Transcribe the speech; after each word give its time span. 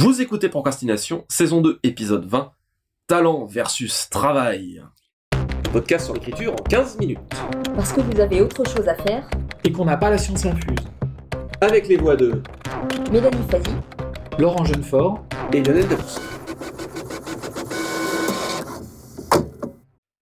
Vous 0.00 0.22
écoutez 0.22 0.48
Procrastination, 0.48 1.24
saison 1.28 1.60
2, 1.60 1.80
épisode 1.82 2.24
20, 2.24 2.52
Talent 3.08 3.46
versus 3.46 4.08
Travail. 4.08 4.80
Podcast 5.72 6.04
sur 6.04 6.14
l'écriture 6.14 6.52
en 6.52 6.62
15 6.62 6.98
minutes. 6.98 7.18
Parce 7.74 7.92
que 7.92 8.00
vous 8.02 8.20
avez 8.20 8.40
autre 8.40 8.62
chose 8.64 8.86
à 8.86 8.94
faire. 8.94 9.28
Et 9.64 9.72
qu'on 9.72 9.86
n'a 9.86 9.96
pas 9.96 10.08
la 10.08 10.16
science 10.16 10.46
infuse. 10.46 10.78
Avec 11.60 11.88
les 11.88 11.96
voix 11.96 12.14
de 12.14 12.40
Mélanie 13.10 13.42
Fazi, 13.50 13.74
Laurent 14.38 14.64
Jeunefort. 14.64 15.24
et 15.52 15.64
Lionel 15.64 15.88
Debus. 15.88 16.20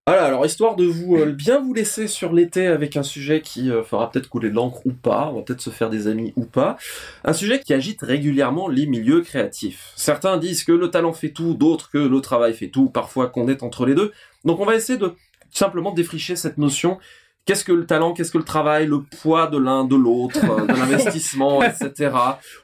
Voilà, 0.07 0.26
alors 0.37 0.45
histoire 0.45 0.77
de 0.77 0.85
vous 0.85 1.17
euh, 1.17 1.33
bien 1.33 1.63
vous 1.63 1.73
laisser 1.73 2.09
sur 2.09 2.31
l'été 2.31 2.67
avec 2.67 2.99
un 2.99 3.03
sujet 3.03 3.41
qui 3.41 3.71
euh, 3.71 3.83
fera 3.83 4.11
peut-être 4.11 4.29
couler 4.29 4.51
l'encre 4.51 4.83
ou 4.85 4.93
pas, 4.93 5.31
on 5.33 5.37
va 5.37 5.43
peut-être 5.43 5.63
se 5.63 5.71
faire 5.71 5.89
des 5.89 6.09
amis 6.09 6.35
ou 6.37 6.45
pas, 6.45 6.77
un 7.25 7.33
sujet 7.33 7.59
qui 7.59 7.73
agite 7.73 8.03
régulièrement 8.03 8.69
les 8.69 8.85
milieux 8.85 9.23
créatifs. 9.23 9.95
Certains 9.97 10.37
disent 10.37 10.63
que 10.63 10.73
le 10.73 10.91
talent 10.91 11.15
fait 11.15 11.31
tout, 11.31 11.55
d'autres 11.55 11.89
que 11.91 11.97
le 11.97 12.21
travail 12.21 12.53
fait 12.53 12.69
tout, 12.69 12.91
parfois 12.91 13.29
qu'on 13.29 13.49
est 13.49 13.63
entre 13.63 13.87
les 13.87 13.95
deux. 13.95 14.13
Donc 14.45 14.61
on 14.61 14.67
va 14.67 14.75
essayer 14.75 14.99
de 14.99 15.15
simplement 15.51 15.91
défricher 15.91 16.37
cette 16.37 16.59
notion. 16.59 16.99
Qu'est-ce 17.47 17.65
que 17.65 17.71
le 17.71 17.87
talent, 17.87 18.13
qu'est-ce 18.13 18.33
que 18.33 18.39
le 18.39 18.45
travail, 18.45 18.89
le 18.89 19.03
poids 19.03 19.47
de 19.47 19.57
l'un, 19.57 19.85
de 19.85 19.95
l'autre, 19.95 20.41
euh, 20.43 20.67
de 20.67 20.73
l'investissement, 20.73 21.63
etc. 21.63 22.11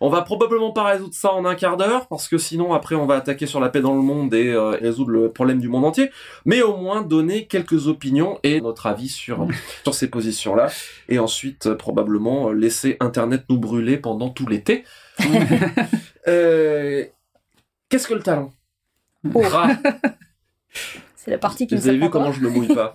On 0.00 0.10
va 0.10 0.22
probablement 0.22 0.72
pas 0.72 0.82
résoudre 0.82 1.14
ça 1.14 1.32
en 1.32 1.44
un 1.44 1.54
quart 1.54 1.76
d'heure, 1.76 2.08
parce 2.08 2.26
que 2.26 2.36
sinon 2.36 2.74
après 2.74 2.96
on 2.96 3.06
va 3.06 3.14
attaquer 3.14 3.46
sur 3.46 3.60
la 3.60 3.68
paix 3.68 3.80
dans 3.80 3.94
le 3.94 4.02
monde 4.02 4.34
et 4.34 4.48
euh, 4.48 4.70
résoudre 4.70 5.12
le 5.12 5.30
problème 5.30 5.60
du 5.60 5.68
monde 5.68 5.84
entier, 5.84 6.10
mais 6.44 6.62
au 6.62 6.76
moins 6.76 7.02
donner 7.02 7.46
quelques 7.46 7.86
opinions 7.86 8.40
et 8.42 8.60
notre 8.60 8.86
avis 8.86 9.08
sur, 9.08 9.46
sur 9.84 9.94
ces 9.94 10.10
positions-là, 10.10 10.68
et 11.08 11.20
ensuite 11.20 11.66
euh, 11.66 11.76
probablement 11.76 12.50
laisser 12.50 12.96
Internet 12.98 13.44
nous 13.48 13.58
brûler 13.58 13.98
pendant 13.98 14.30
tout 14.30 14.46
l'été. 14.46 14.84
Euh, 16.28 17.04
Qu'est-ce 17.88 18.06
que 18.06 18.14
le 18.14 18.22
talent? 18.22 18.52
Oh. 19.34 19.42
C'est 21.16 21.32
la 21.32 21.38
partie 21.38 21.66
qui 21.66 21.74
Vous 21.74 21.88
avez 21.88 21.98
vu 21.98 22.10
comment 22.10 22.30
je 22.30 22.40
me 22.40 22.48
mouille 22.48 22.72
pas 22.72 22.94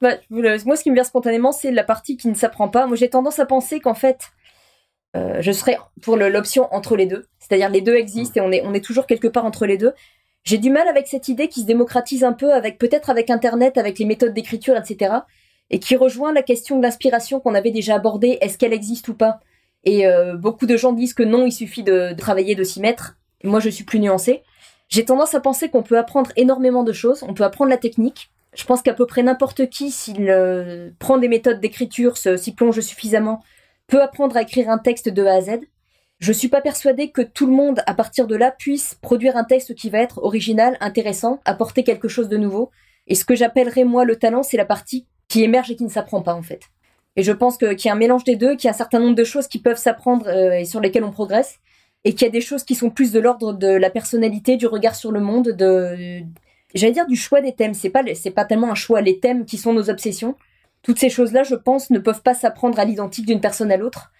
Bah, 0.00 0.14
moi, 0.30 0.76
ce 0.76 0.82
qui 0.82 0.90
me 0.90 0.94
vient 0.94 1.04
spontanément, 1.04 1.52
c'est 1.52 1.70
la 1.70 1.84
partie 1.84 2.16
qui 2.16 2.28
ne 2.28 2.34
s'apprend 2.34 2.68
pas. 2.68 2.86
Moi, 2.86 2.96
j'ai 2.96 3.10
tendance 3.10 3.38
à 3.38 3.46
penser 3.46 3.80
qu'en 3.80 3.94
fait, 3.94 4.30
euh, 5.16 5.38
je 5.40 5.52
serais 5.52 5.78
pour 6.00 6.16
l'option 6.16 6.72
entre 6.72 6.96
les 6.96 7.06
deux. 7.06 7.26
C'est-à-dire, 7.38 7.68
les 7.68 7.82
deux 7.82 7.96
existent 7.96 8.40
et 8.40 8.46
on 8.46 8.50
est, 8.50 8.62
on 8.64 8.72
est 8.72 8.84
toujours 8.84 9.06
quelque 9.06 9.28
part 9.28 9.44
entre 9.44 9.66
les 9.66 9.76
deux. 9.76 9.92
J'ai 10.44 10.56
du 10.56 10.70
mal 10.70 10.88
avec 10.88 11.06
cette 11.06 11.28
idée 11.28 11.48
qui 11.48 11.60
se 11.60 11.66
démocratise 11.66 12.24
un 12.24 12.32
peu, 12.32 12.52
avec 12.52 12.78
peut-être 12.78 13.10
avec 13.10 13.28
Internet, 13.28 13.76
avec 13.76 13.98
les 13.98 14.06
méthodes 14.06 14.32
d'écriture, 14.32 14.76
etc. 14.76 15.16
Et 15.68 15.78
qui 15.78 15.96
rejoint 15.96 16.32
la 16.32 16.42
question 16.42 16.78
de 16.78 16.82
l'inspiration 16.82 17.38
qu'on 17.40 17.54
avait 17.54 17.70
déjà 17.70 17.96
abordée. 17.96 18.38
Est-ce 18.40 18.56
qu'elle 18.56 18.72
existe 18.72 19.08
ou 19.08 19.14
pas? 19.14 19.40
Et 19.84 20.06
euh, 20.06 20.36
beaucoup 20.36 20.66
de 20.66 20.76
gens 20.76 20.92
disent 20.92 21.14
que 21.14 21.22
non, 21.22 21.46
il 21.46 21.52
suffit 21.52 21.82
de, 21.82 22.12
de 22.12 22.18
travailler, 22.18 22.54
de 22.54 22.64
s'y 22.64 22.80
mettre. 22.80 23.18
Moi, 23.44 23.60
je 23.60 23.68
suis 23.68 23.84
plus 23.84 24.00
nuancée. 24.00 24.42
J'ai 24.88 25.04
tendance 25.04 25.34
à 25.34 25.40
penser 25.40 25.68
qu'on 25.68 25.82
peut 25.82 25.98
apprendre 25.98 26.30
énormément 26.36 26.84
de 26.84 26.92
choses. 26.92 27.22
On 27.22 27.34
peut 27.34 27.44
apprendre 27.44 27.70
la 27.70 27.76
technique. 27.76 28.30
Je 28.54 28.64
pense 28.64 28.82
qu'à 28.82 28.94
peu 28.94 29.06
près 29.06 29.22
n'importe 29.22 29.68
qui, 29.68 29.90
s'il 29.90 30.28
euh, 30.28 30.90
prend 30.98 31.18
des 31.18 31.28
méthodes 31.28 31.60
d'écriture, 31.60 32.16
s'y 32.16 32.54
plonge 32.54 32.80
suffisamment, 32.80 33.42
peut 33.86 34.02
apprendre 34.02 34.36
à 34.36 34.42
écrire 34.42 34.70
un 34.70 34.78
texte 34.78 35.08
de 35.08 35.24
A 35.24 35.34
à 35.34 35.40
Z. 35.40 35.60
Je 36.18 36.32
suis 36.32 36.48
pas 36.48 36.60
persuadée 36.60 37.10
que 37.10 37.22
tout 37.22 37.46
le 37.46 37.52
monde, 37.52 37.82
à 37.86 37.94
partir 37.94 38.26
de 38.26 38.36
là, 38.36 38.50
puisse 38.50 38.94
produire 39.00 39.36
un 39.36 39.44
texte 39.44 39.74
qui 39.74 39.88
va 39.88 39.98
être 39.98 40.22
original, 40.22 40.76
intéressant, 40.80 41.40
apporter 41.44 41.82
quelque 41.84 42.08
chose 42.08 42.28
de 42.28 42.36
nouveau. 42.36 42.70
Et 43.06 43.14
ce 43.14 43.24
que 43.24 43.34
j'appellerais, 43.34 43.84
moi, 43.84 44.04
le 44.04 44.16
talent, 44.16 44.42
c'est 44.42 44.58
la 44.58 44.66
partie 44.66 45.06
qui 45.28 45.42
émerge 45.42 45.70
et 45.70 45.76
qui 45.76 45.84
ne 45.84 45.88
s'apprend 45.88 46.20
pas, 46.20 46.34
en 46.34 46.42
fait. 46.42 46.60
Et 47.16 47.22
je 47.22 47.32
pense 47.32 47.56
qu'il 47.56 47.84
y 47.84 47.88
a 47.88 47.92
un 47.92 47.96
mélange 47.96 48.24
des 48.24 48.36
deux, 48.36 48.54
qu'il 48.54 48.66
y 48.66 48.68
a 48.68 48.74
un 48.74 48.76
certain 48.76 48.98
nombre 48.98 49.14
de 49.14 49.24
choses 49.24 49.48
qui 49.48 49.60
peuvent 49.60 49.78
s'apprendre 49.78 50.28
euh, 50.28 50.52
et 50.52 50.64
sur 50.64 50.80
lesquelles 50.80 51.04
on 51.04 51.10
progresse, 51.10 51.58
et 52.04 52.12
qu'il 52.12 52.26
y 52.26 52.28
a 52.28 52.32
des 52.32 52.40
choses 52.40 52.64
qui 52.64 52.74
sont 52.74 52.90
plus 52.90 53.12
de 53.12 53.20
l'ordre 53.20 53.52
de 53.52 53.68
la 53.68 53.90
personnalité, 53.90 54.56
du 54.56 54.66
regard 54.66 54.94
sur 54.94 55.12
le 55.12 55.20
monde, 55.20 55.48
de, 55.48 56.22
j'allais 56.74 56.92
dire 56.92 57.06
du 57.06 57.16
choix 57.16 57.40
des 57.40 57.52
thèmes. 57.52 57.74
C'est 57.74 57.90
pas, 57.90 58.02
c'est 58.14 58.30
pas 58.30 58.44
tellement 58.44 58.70
un 58.70 58.74
choix, 58.74 59.00
les 59.00 59.18
thèmes 59.18 59.44
qui 59.44 59.56
sont 59.56 59.72
nos 59.72 59.90
obsessions. 59.90 60.36
Toutes 60.82 60.98
ces 60.98 61.10
choses-là, 61.10 61.42
je 61.42 61.54
pense, 61.54 61.90
ne 61.90 61.98
peuvent 61.98 62.22
pas 62.22 62.34
s'apprendre 62.34 62.78
à 62.78 62.84
l'identique 62.84 63.26
d'une 63.26 63.40
personne 63.40 63.70
à 63.70 63.76
l'autre. 63.76 64.12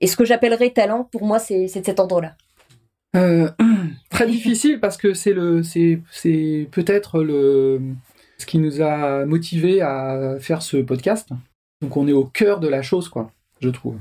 Et 0.00 0.06
ce 0.06 0.16
que 0.16 0.24
j'appellerais 0.24 0.70
talent, 0.70 1.04
pour 1.04 1.24
moi, 1.24 1.38
c'est 1.38 1.64
de 1.64 1.68
cet 1.68 1.98
ordre-là. 2.00 2.34
Euh, 3.16 3.50
très 4.10 4.26
difficile 4.26 4.80
parce 4.80 4.96
que 4.96 5.14
c'est 5.14 5.32
le, 5.32 5.62
c'est, 5.62 6.00
c'est 6.10 6.68
peut-être 6.70 7.22
le, 7.22 7.80
ce 8.38 8.46
qui 8.46 8.58
nous 8.58 8.82
a 8.82 9.24
motivé 9.24 9.80
à 9.80 10.36
faire 10.40 10.62
ce 10.62 10.78
podcast. 10.78 11.28
Donc 11.80 11.96
on 11.96 12.08
est 12.08 12.12
au 12.12 12.24
cœur 12.24 12.60
de 12.60 12.68
la 12.68 12.82
chose, 12.82 13.08
quoi, 13.08 13.30
je 13.60 13.68
trouve. 13.68 13.96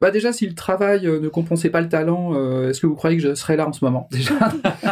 Bah 0.00 0.10
déjà, 0.10 0.32
si 0.32 0.46
le 0.46 0.54
travail 0.54 1.06
euh, 1.06 1.20
ne 1.20 1.28
compensait 1.28 1.70
pas 1.70 1.80
le 1.80 1.88
talent, 1.88 2.34
euh, 2.34 2.68
est-ce 2.68 2.80
que 2.80 2.86
vous 2.86 2.94
croyez 2.96 3.16
que 3.16 3.22
je 3.22 3.34
serais 3.34 3.56
là 3.56 3.66
en 3.66 3.72
ce 3.72 3.84
moment 3.84 4.08
déjà? 4.12 4.34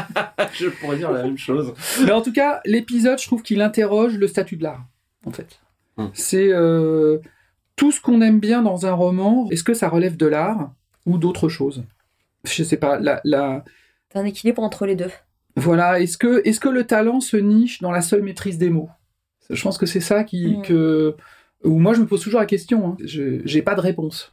Je 0.55 0.69
pourrais 0.69 0.97
dire 0.97 1.11
la 1.11 1.25
même 1.25 1.37
chose. 1.37 1.75
Mais 2.05 2.13
en 2.13 2.23
tout 2.23 2.33
cas, 2.33 2.61
l'épisode, 2.65 3.19
je 3.19 3.27
trouve 3.27 3.43
qu'il 3.43 3.61
interroge 3.61 4.17
le 4.17 4.29
statut 4.29 4.57
de 4.57 4.63
l'art, 4.63 4.85
en 5.27 5.33
fait. 5.33 5.59
Hmm. 5.97 6.07
C'est 6.13 6.49
euh, 6.53 7.19
tout 7.75 7.91
ce 7.91 8.01
qu'on 8.01 8.21
aime 8.21 8.39
bien 8.39 8.63
dans 8.63 8.87
un 8.87 8.93
roman. 8.93 9.49
Est-ce 9.51 9.65
que 9.65 9.75
ça 9.75 9.89
relève 9.89 10.17
de 10.17 10.27
l'art 10.27 10.73
ou 11.07 11.19
d'autre 11.19 11.49
chose 11.49 11.83
Je 12.45 12.63
sais 12.63 12.77
pas. 12.77 13.01
La, 13.01 13.21
la, 13.25 13.65
C'est 14.13 14.19
un 14.21 14.25
équilibre 14.25 14.63
entre 14.63 14.87
les 14.87 14.95
deux. 14.95 15.11
Voilà, 15.57 16.01
est-ce 16.01 16.19
que, 16.19 16.41
est 16.45 16.59
que 16.59 16.69
le 16.69 16.85
talent 16.85 17.21
se 17.21 17.37
niche 17.37 17.81
dans 17.81 17.91
la 17.91 18.01
seule 18.01 18.23
maîtrise 18.23 18.59
des 18.59 18.71
mots? 18.71 18.91
Je 19.51 19.61
pense 19.61 19.77
que 19.77 19.87
c'est 19.87 20.01
ça 20.01 20.23
qui, 20.25 20.57
Mm. 20.59 20.63
que, 20.63 21.17
où 21.65 21.79
moi 21.79 21.95
je 21.95 22.01
me 22.01 22.07
pose 22.07 22.23
toujours 22.23 22.41
la 22.41 22.47
question, 22.47 22.91
hein. 22.91 22.97
je 23.05 23.41
j'ai 23.45 23.63
pas 23.63 23.75
de 23.75 23.81
réponse. 23.81 24.33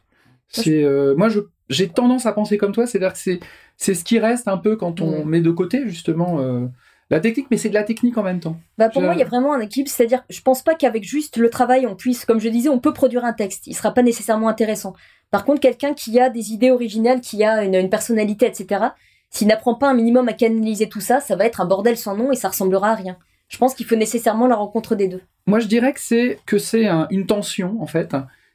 C'est, 0.52 0.82
euh, 0.84 1.14
moi 1.16 1.28
je, 1.28 1.40
j'ai 1.68 1.88
tendance 1.88 2.26
à 2.26 2.32
penser 2.32 2.58
comme 2.58 2.72
toi, 2.72 2.86
c'est-à-dire 2.86 3.12
que 3.14 3.18
c'est, 3.18 3.94
ce 3.94 4.04
qui 4.04 4.18
reste 4.18 4.48
un 4.48 4.58
peu 4.58 4.76
quand 4.76 5.00
on 5.00 5.24
Mm. 5.24 5.28
met 5.28 5.40
de 5.40 5.50
côté 5.50 5.82
justement 5.88 6.40
euh, 6.40 6.66
la 7.10 7.20
technique, 7.20 7.46
mais 7.50 7.56
c'est 7.56 7.68
de 7.68 7.74
la 7.74 7.82
technique 7.84 8.16
en 8.18 8.22
même 8.22 8.40
temps. 8.40 8.56
Bah 8.78 8.88
pour 8.88 9.02
moi, 9.02 9.14
il 9.14 9.18
y 9.18 9.22
a 9.22 9.26
vraiment 9.26 9.52
un 9.54 9.60
équilibre, 9.60 9.90
c'est-à-dire, 9.90 10.24
je 10.30 10.40
pense 10.40 10.62
pas 10.62 10.74
qu'avec 10.74 11.04
juste 11.04 11.36
le 11.36 11.50
travail, 11.50 11.86
on 11.86 11.94
puisse, 11.96 12.24
comme 12.24 12.40
je 12.40 12.48
disais, 12.48 12.68
on 12.68 12.78
peut 12.78 12.92
produire 12.92 13.24
un 13.24 13.32
texte. 13.34 13.66
Il 13.66 13.74
sera 13.74 13.92
pas 13.92 14.02
nécessairement 14.02 14.48
intéressant. 14.48 14.94
Par 15.30 15.44
contre, 15.44 15.60
quelqu'un 15.60 15.94
qui 15.94 16.18
a 16.20 16.28
des 16.30 16.52
idées 16.52 16.70
originales, 16.70 17.20
qui 17.20 17.42
a 17.44 17.64
une, 17.64 17.74
une 17.74 17.90
personnalité, 17.90 18.46
etc., 18.46 18.84
s'il 19.30 19.48
n'apprend 19.48 19.74
pas 19.74 19.88
un 19.90 19.94
minimum 19.94 20.28
à 20.28 20.34
canaliser 20.34 20.88
tout 20.88 21.00
ça, 21.00 21.20
ça 21.20 21.36
va 21.36 21.46
être 21.46 21.60
un 21.62 21.66
bordel 21.66 21.96
sans 21.96 22.14
nom 22.16 22.32
et 22.32 22.36
ça 22.36 22.48
ressemblera 22.48 22.90
à 22.90 22.94
rien. 22.94 23.16
Je 23.48 23.56
pense 23.58 23.74
qu'il 23.74 23.86
faut 23.86 23.96
nécessairement 23.96 24.46
la 24.46 24.56
rencontre 24.56 24.94
des 24.94 25.08
deux. 25.08 25.20
Moi, 25.46 25.58
je 25.60 25.66
dirais 25.66 25.92
que 25.94 26.00
c'est 26.00 26.38
que 26.46 26.58
c'est 26.58 26.86
un- 26.86 27.06
une 27.10 27.26
tension 27.26 27.76
en 27.80 27.86
fait. 27.86 28.14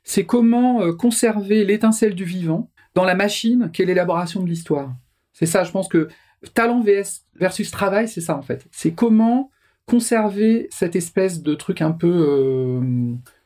C'est 0.09 0.25
comment 0.25 0.81
euh, 0.81 0.93
conserver 0.93 1.65
l'étincelle 1.65 2.15
du 2.15 2.23
vivant 2.23 2.69
dans 2.95 3.03
la 3.03 3.13
machine 3.13 3.69
qu'est 3.73 3.83
l'élaboration 3.83 4.41
de 4.41 4.47
l'histoire. 4.47 4.93
C'est 5.33 5.45
ça, 5.45 5.65
je 5.65 5.71
pense 5.71 5.89
que 5.89 6.07
talent 6.53 6.81
vs 6.81 7.25
versus 7.35 7.69
travail, 7.71 8.07
c'est 8.07 8.21
ça 8.21 8.37
en 8.37 8.41
fait. 8.41 8.65
C'est 8.71 8.91
comment 8.91 9.51
conserver 9.85 10.67
cette 10.71 10.95
espèce 10.95 11.41
de 11.43 11.53
truc 11.55 11.81
un 11.81 11.91
peu 11.91 12.07
euh, 12.07 12.81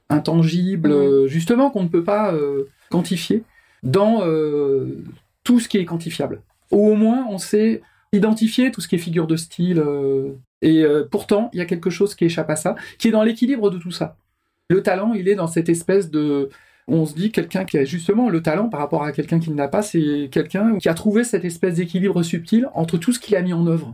intangible, 0.09 0.89
Mhm. 0.89 0.95
euh, 0.95 1.27
justement 1.27 1.71
qu'on 1.71 1.83
ne 1.83 1.87
peut 1.89 2.03
pas 2.03 2.33
euh, 2.33 2.69
quantifier 2.91 3.43
dans 3.83 4.21
tout 5.43 5.59
ce 5.59 5.67
qui 5.67 5.79
est 5.79 5.85
quantifiable. 5.85 6.43
Ou 6.69 6.89
au 6.89 6.95
moins, 6.95 7.25
on 7.29 7.39
sait 7.39 7.81
identifier 8.13 8.71
tout 8.71 8.79
ce 8.81 8.87
qui 8.87 8.93
est 8.95 8.99
figure 8.99 9.25
de 9.25 9.35
style. 9.35 9.83
et 10.61 10.85
pourtant, 11.09 11.49
il 11.53 11.57
y 11.57 11.61
a 11.61 11.65
quelque 11.65 11.89
chose 11.89 12.13
qui 12.13 12.25
échappe 12.25 12.51
à 12.51 12.55
ça, 12.55 12.75
qui 12.99 13.07
est 13.07 13.11
dans 13.11 13.23
l'équilibre 13.23 13.71
de 13.71 13.79
tout 13.79 13.89
ça. 13.89 14.17
Le 14.71 14.81
talent, 14.83 15.13
il 15.13 15.27
est 15.27 15.35
dans 15.35 15.47
cette 15.47 15.69
espèce 15.69 16.09
de... 16.09 16.49
On 16.87 17.05
se 17.05 17.13
dit 17.13 17.31
quelqu'un 17.31 17.63
qui 17.65 17.77
a 17.77 17.83
justement 17.85 18.29
le 18.29 18.41
talent 18.41 18.67
par 18.69 18.79
rapport 18.79 19.03
à 19.03 19.11
quelqu'un 19.11 19.39
qui 19.39 19.51
ne 19.51 19.57
l'a 19.57 19.67
pas, 19.67 19.81
c'est 19.81 20.29
quelqu'un 20.31 20.77
qui 20.77 20.89
a 20.89 20.93
trouvé 20.93 21.23
cette 21.23 21.45
espèce 21.45 21.75
d'équilibre 21.75 22.23
subtil 22.23 22.67
entre 22.73 22.97
tout 22.97 23.13
ce 23.13 23.19
qu'il 23.19 23.35
a 23.35 23.41
mis 23.41 23.53
en 23.53 23.65
œuvre. 23.67 23.93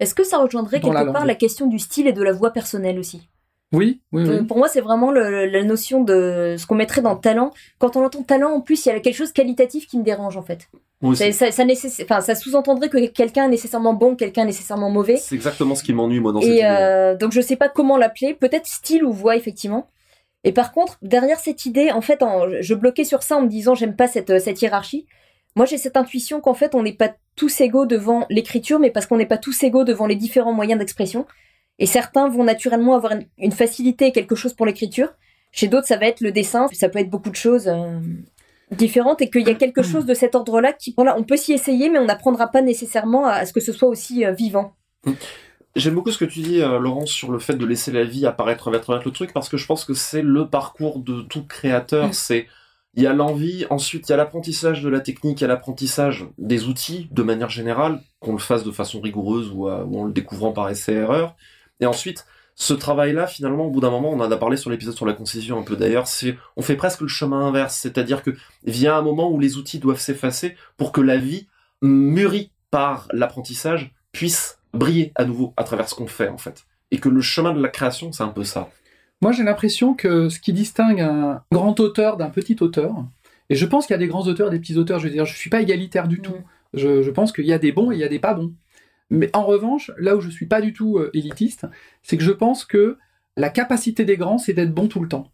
Est-ce 0.00 0.14
que 0.14 0.24
ça 0.24 0.38
rejoindrait 0.38 0.76
la 0.76 0.82
quelque 0.82 0.94
part 1.12 1.20
langue. 1.20 1.26
la 1.26 1.34
question 1.34 1.66
du 1.66 1.78
style 1.78 2.06
et 2.06 2.12
de 2.12 2.22
la 2.22 2.32
voix 2.32 2.50
personnelle 2.52 2.98
aussi? 2.98 3.28
Oui, 3.72 4.00
oui, 4.12 4.24
oui. 4.28 4.44
Pour 4.44 4.58
moi, 4.58 4.68
c'est 4.68 4.80
vraiment 4.80 5.10
le- 5.10 5.46
la 5.46 5.64
notion 5.64 6.04
de 6.04 6.54
ce 6.56 6.66
qu'on 6.66 6.76
mettrait 6.76 7.02
dans 7.02 7.16
talent. 7.16 7.52
Quand 7.78 7.96
on 7.96 8.04
entend 8.04 8.22
talent, 8.22 8.50
en 8.52 8.60
plus, 8.60 8.84
il 8.86 8.90
y 8.90 8.92
a 8.92 9.00
quelque 9.00 9.16
chose 9.16 9.28
de 9.30 9.34
qualitatif 9.34 9.86
qui 9.88 9.98
me 9.98 10.04
dérange 10.04 10.36
en 10.36 10.42
fait. 10.42 10.68
Moi 11.02 11.12
aussi. 11.12 11.32
Ça, 11.32 11.46
ça, 11.46 11.50
ça, 11.50 11.64
nécess- 11.64 12.02
enfin, 12.04 12.20
ça 12.20 12.34
sous-entendrait 12.36 12.88
que 12.90 13.04
quelqu'un 13.08 13.46
est 13.46 13.50
nécessairement 13.50 13.94
bon, 13.94 14.14
quelqu'un 14.14 14.42
est 14.42 14.46
nécessairement 14.46 14.90
mauvais. 14.90 15.16
C'est 15.16 15.34
exactement 15.34 15.74
ce 15.74 15.82
qui 15.82 15.92
m'ennuie, 15.94 16.20
moi, 16.20 16.32
dans 16.32 16.40
cette 16.40 16.50
Et 16.50 16.54
idée. 16.58 16.62
euh, 16.64 17.16
donc 17.16 17.32
je 17.32 17.40
sais 17.40 17.56
pas 17.56 17.68
comment 17.68 17.96
l'appeler, 17.96 18.34
peut-être 18.34 18.66
style 18.66 19.02
ou 19.04 19.12
voix 19.12 19.34
effectivement. 19.36 19.88
Et 20.46 20.52
par 20.52 20.70
contre, 20.72 20.96
derrière 21.02 21.40
cette 21.40 21.66
idée, 21.66 21.90
en 21.90 22.00
fait, 22.00 22.22
en- 22.22 22.46
je 22.60 22.74
bloquais 22.74 23.02
sur 23.04 23.22
ça 23.24 23.36
en 23.36 23.42
me 23.42 23.48
disant 23.48 23.74
j'aime 23.74 23.96
pas 23.96 24.06
cette, 24.06 24.38
cette 24.38 24.62
hiérarchie. 24.62 25.06
Moi, 25.56 25.66
j'ai 25.66 25.76
cette 25.76 25.96
intuition 25.96 26.40
qu'en 26.40 26.54
fait, 26.54 26.74
on 26.76 26.82
n'est 26.84 26.92
pas 26.92 27.14
tous 27.34 27.60
égaux 27.60 27.84
devant 27.84 28.26
l'écriture, 28.30 28.78
mais 28.78 28.90
parce 28.90 29.06
qu'on 29.06 29.16
n'est 29.16 29.26
pas 29.26 29.38
tous 29.38 29.60
égaux 29.64 29.82
devant 29.82 30.06
les 30.06 30.14
différents 30.14 30.52
moyens 30.52 30.78
d'expression. 30.78 31.26
Et 31.80 31.86
certains 31.86 32.28
vont 32.28 32.44
naturellement 32.44 32.94
avoir 32.94 33.12
une, 33.12 33.26
une 33.38 33.50
facilité, 33.52 34.12
quelque 34.12 34.36
chose 34.36 34.54
pour 34.54 34.66
l'écriture. 34.66 35.08
Chez 35.50 35.66
d'autres, 35.66 35.88
ça 35.88 35.96
va 35.96 36.06
être 36.06 36.20
le 36.20 36.30
dessin. 36.30 36.68
Ça 36.72 36.88
peut 36.88 37.00
être 37.00 37.10
beaucoup 37.10 37.30
de 37.30 37.36
choses 37.36 37.66
euh, 37.66 37.98
différentes 38.70 39.22
et 39.22 39.30
qu'il 39.30 39.46
y 39.48 39.50
a 39.50 39.54
quelque 39.54 39.82
chose 39.90 40.06
de 40.06 40.14
cet 40.14 40.36
ordre-là 40.36 40.72
qui, 40.72 40.94
voilà, 40.96 41.18
on 41.18 41.24
peut 41.24 41.36
s'y 41.36 41.52
essayer, 41.54 41.88
mais 41.90 41.98
on 41.98 42.04
n'apprendra 42.04 42.46
pas 42.52 42.62
nécessairement 42.62 43.26
à, 43.26 43.32
à 43.32 43.46
ce 43.46 43.52
que 43.52 43.60
ce 43.60 43.72
soit 43.72 43.88
aussi 43.88 44.24
euh, 44.24 44.30
vivant. 44.32 44.74
J'aime 45.76 45.94
beaucoup 45.94 46.10
ce 46.10 46.18
que 46.18 46.24
tu 46.24 46.40
dis, 46.40 46.62
euh, 46.62 46.78
Laurence, 46.78 47.10
sur 47.10 47.30
le 47.30 47.38
fait 47.38 47.54
de 47.54 47.66
laisser 47.66 47.92
la 47.92 48.02
vie 48.02 48.24
apparaître 48.24 48.70
travers 48.80 49.04
le 49.04 49.10
truc, 49.12 49.34
parce 49.34 49.50
que 49.50 49.58
je 49.58 49.66
pense 49.66 49.84
que 49.84 49.92
c'est 49.92 50.22
le 50.22 50.48
parcours 50.48 51.00
de 51.00 51.20
tout 51.20 51.44
créateur. 51.44 52.08
Mm. 52.08 52.12
C'est 52.12 52.46
il 52.94 53.02
y 53.02 53.06
a 53.06 53.12
l'envie, 53.12 53.66
ensuite 53.68 54.08
il 54.08 54.12
y 54.12 54.14
a 54.14 54.16
l'apprentissage 54.16 54.82
de 54.82 54.88
la 54.88 55.00
technique, 55.00 55.42
il 55.42 55.42
y 55.42 55.44
a 55.44 55.48
l'apprentissage 55.48 56.24
des 56.38 56.64
outils 56.64 57.08
de 57.10 57.22
manière 57.22 57.50
générale, 57.50 58.00
qu'on 58.20 58.32
le 58.32 58.38
fasse 58.38 58.64
de 58.64 58.70
façon 58.70 59.02
rigoureuse 59.02 59.50
ou, 59.50 59.68
ou 59.68 60.00
en 60.00 60.04
le 60.04 60.12
découvrant 60.12 60.52
par 60.52 60.70
essai-erreur. 60.70 61.36
Et 61.80 61.84
ensuite, 61.84 62.24
ce 62.54 62.72
travail-là, 62.72 63.26
finalement, 63.26 63.66
au 63.66 63.70
bout 63.70 63.80
d'un 63.80 63.90
moment, 63.90 64.10
on 64.10 64.20
en 64.20 64.30
a 64.30 64.36
parlé 64.38 64.56
sur 64.56 64.70
l'épisode 64.70 64.94
sur 64.94 65.04
la 65.04 65.12
concision 65.12 65.58
un 65.58 65.62
peu 65.62 65.76
d'ailleurs, 65.76 66.06
c'est, 66.06 66.38
on 66.56 66.62
fait 66.62 66.76
presque 66.76 67.02
le 67.02 67.08
chemin 67.08 67.46
inverse, 67.46 67.76
c'est-à-dire 67.76 68.22
que 68.22 68.30
vient 68.64 68.96
un 68.96 69.02
moment 69.02 69.30
où 69.30 69.38
les 69.38 69.58
outils 69.58 69.78
doivent 69.78 70.00
s'effacer 70.00 70.56
pour 70.78 70.90
que 70.90 71.02
la 71.02 71.18
vie, 71.18 71.48
mûrie 71.82 72.50
par 72.70 73.08
l'apprentissage, 73.12 73.92
puisse 74.10 74.55
briller 74.76 75.12
à 75.14 75.24
nouveau 75.24 75.52
à 75.56 75.64
travers 75.64 75.88
ce 75.88 75.94
qu'on 75.94 76.06
fait, 76.06 76.28
en 76.28 76.38
fait. 76.38 76.64
Et 76.90 76.98
que 76.98 77.08
le 77.08 77.20
chemin 77.20 77.52
de 77.52 77.60
la 77.60 77.68
création, 77.68 78.12
c'est 78.12 78.22
un 78.22 78.28
peu 78.28 78.44
ça. 78.44 78.70
Moi, 79.22 79.32
j'ai 79.32 79.42
l'impression 79.42 79.94
que 79.94 80.28
ce 80.28 80.38
qui 80.38 80.52
distingue 80.52 81.00
un 81.00 81.42
grand 81.50 81.80
auteur 81.80 82.16
d'un 82.16 82.30
petit 82.30 82.56
auteur, 82.60 83.06
et 83.48 83.54
je 83.54 83.66
pense 83.66 83.86
qu'il 83.86 83.94
y 83.94 83.96
a 83.96 83.98
des 83.98 84.08
grands 84.08 84.26
auteurs, 84.26 84.50
des 84.50 84.58
petits 84.58 84.76
auteurs, 84.76 84.98
je 84.98 85.06
veux 85.06 85.12
dire, 85.12 85.24
je 85.24 85.36
suis 85.36 85.50
pas 85.50 85.62
égalitaire 85.62 86.08
du 86.08 86.20
tout. 86.20 86.36
Je, 86.74 87.02
je 87.02 87.10
pense 87.10 87.32
qu'il 87.32 87.46
y 87.46 87.52
a 87.52 87.58
des 87.58 87.72
bons 87.72 87.92
et 87.92 87.94
il 87.94 88.00
y 88.00 88.04
a 88.04 88.08
des 88.08 88.18
pas 88.18 88.34
bons. 88.34 88.54
Mais 89.08 89.30
en 89.34 89.44
revanche, 89.44 89.92
là 89.98 90.16
où 90.16 90.20
je 90.20 90.30
suis 90.30 90.46
pas 90.46 90.60
du 90.60 90.72
tout 90.72 90.98
euh, 90.98 91.10
élitiste, 91.14 91.66
c'est 92.02 92.16
que 92.16 92.24
je 92.24 92.32
pense 92.32 92.64
que 92.64 92.98
la 93.36 93.50
capacité 93.50 94.04
des 94.04 94.16
grands, 94.16 94.38
c'est 94.38 94.52
d'être 94.52 94.74
bon 94.74 94.88
tout 94.88 95.00
le 95.00 95.08
temps. 95.08 95.30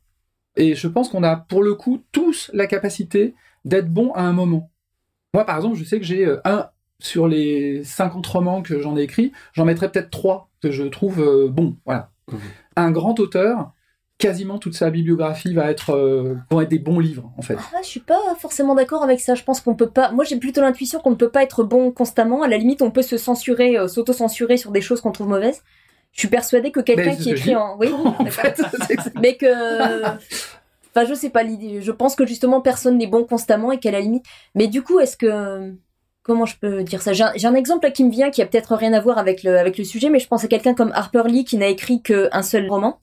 Et 0.56 0.74
je 0.74 0.88
pense 0.88 1.08
qu'on 1.08 1.22
a 1.22 1.36
pour 1.36 1.62
le 1.62 1.74
coup 1.74 2.04
tous 2.12 2.50
la 2.52 2.66
capacité 2.66 3.34
d'être 3.64 3.88
bon 3.88 4.12
à 4.12 4.22
un 4.22 4.32
moment. 4.32 4.70
Moi, 5.32 5.46
par 5.46 5.56
exemple, 5.56 5.76
je 5.76 5.84
sais 5.84 5.98
que 5.98 6.04
j'ai 6.04 6.26
euh, 6.26 6.40
un 6.44 6.68
sur 7.02 7.28
les 7.28 7.84
50 7.84 8.26
romans 8.26 8.62
que 8.62 8.80
j'en 8.80 8.96
ai 8.96 9.02
écrits, 9.02 9.32
j'en 9.52 9.64
mettrais 9.64 9.90
peut-être 9.90 10.10
trois 10.10 10.50
que 10.62 10.70
je 10.70 10.84
trouve 10.84 11.20
euh, 11.20 11.48
bons. 11.48 11.76
Voilà. 11.84 12.10
Mmh. 12.30 12.36
Un 12.76 12.90
grand 12.90 13.18
auteur, 13.20 13.72
quasiment 14.22 14.58
toute 14.58 14.74
sa 14.74 14.90
bibliographie 14.90 15.52
va 15.52 15.68
être 15.70 15.90
euh, 15.90 16.36
vont 16.50 16.60
être 16.60 16.68
des 16.68 16.78
bons 16.78 17.00
livres 17.00 17.32
en 17.36 17.42
fait. 17.42 17.56
Ah, 17.74 17.78
je 17.82 17.88
suis 17.88 18.00
pas 18.00 18.20
forcément 18.38 18.76
d'accord 18.76 19.02
avec 19.02 19.20
ça. 19.20 19.34
Je 19.34 19.42
pense 19.42 19.60
qu'on 19.60 19.74
peut 19.74 19.90
pas. 19.90 20.12
Moi, 20.12 20.24
j'ai 20.24 20.36
plutôt 20.36 20.60
l'intuition 20.60 21.00
qu'on 21.00 21.10
ne 21.10 21.16
peut 21.16 21.30
pas 21.30 21.42
être 21.42 21.64
bon 21.64 21.90
constamment. 21.90 22.42
À 22.42 22.48
la 22.48 22.56
limite, 22.56 22.82
on 22.82 22.92
peut 22.92 23.02
se 23.02 23.16
censurer, 23.16 23.76
euh, 23.76 23.88
s'auto-censurer 23.88 24.56
sur 24.56 24.70
des 24.70 24.80
choses 24.80 25.00
qu'on 25.00 25.10
trouve 25.10 25.28
mauvaises. 25.28 25.62
Je 26.12 26.20
suis 26.20 26.28
persuadée 26.28 26.70
que 26.70 26.80
quelqu'un 26.80 27.16
qui 27.16 27.30
écrit 27.30 27.56
en, 27.56 27.76
oui, 27.78 27.90
en 28.04 28.24
fait, 28.26 28.60
mais 29.20 29.36
que, 29.36 30.02
enfin, 30.04 31.06
je 31.08 31.14
sais 31.14 31.30
pas 31.30 31.42
l'idée. 31.42 31.80
Je 31.80 31.90
pense 31.90 32.14
que 32.14 32.26
justement 32.26 32.60
personne 32.60 32.98
n'est 32.98 33.06
bon 33.06 33.24
constamment 33.24 33.72
et 33.72 33.80
qu'à 33.80 33.90
la 33.90 34.00
limite. 34.00 34.26
Mais 34.54 34.68
du 34.68 34.82
coup, 34.82 35.00
est-ce 35.00 35.16
que 35.16 35.74
comment 36.22 36.46
je 36.46 36.56
peux 36.58 36.82
dire 36.82 37.02
ça? 37.02 37.12
J'ai 37.12 37.46
un, 37.46 37.54
exemple 37.54 37.86
là 37.86 37.90
qui 37.90 38.04
me 38.04 38.10
vient 38.10 38.30
qui 38.30 38.42
a 38.42 38.46
peut-être 38.46 38.74
rien 38.74 38.92
à 38.92 39.00
voir 39.00 39.18
avec 39.18 39.42
le 39.42 39.58
avec 39.58 39.78
le 39.78 39.84
sujet, 39.84 40.10
mais 40.10 40.18
je 40.18 40.28
pense 40.28 40.44
à 40.44 40.48
quelqu'un 40.48 40.74
comme 40.74 40.92
Harper 40.94 41.24
Lee 41.26 41.44
qui 41.44 41.56
n'a 41.56 41.68
écrit 41.68 42.02
qu'un 42.02 42.42
seul 42.42 42.68
roman 42.68 42.98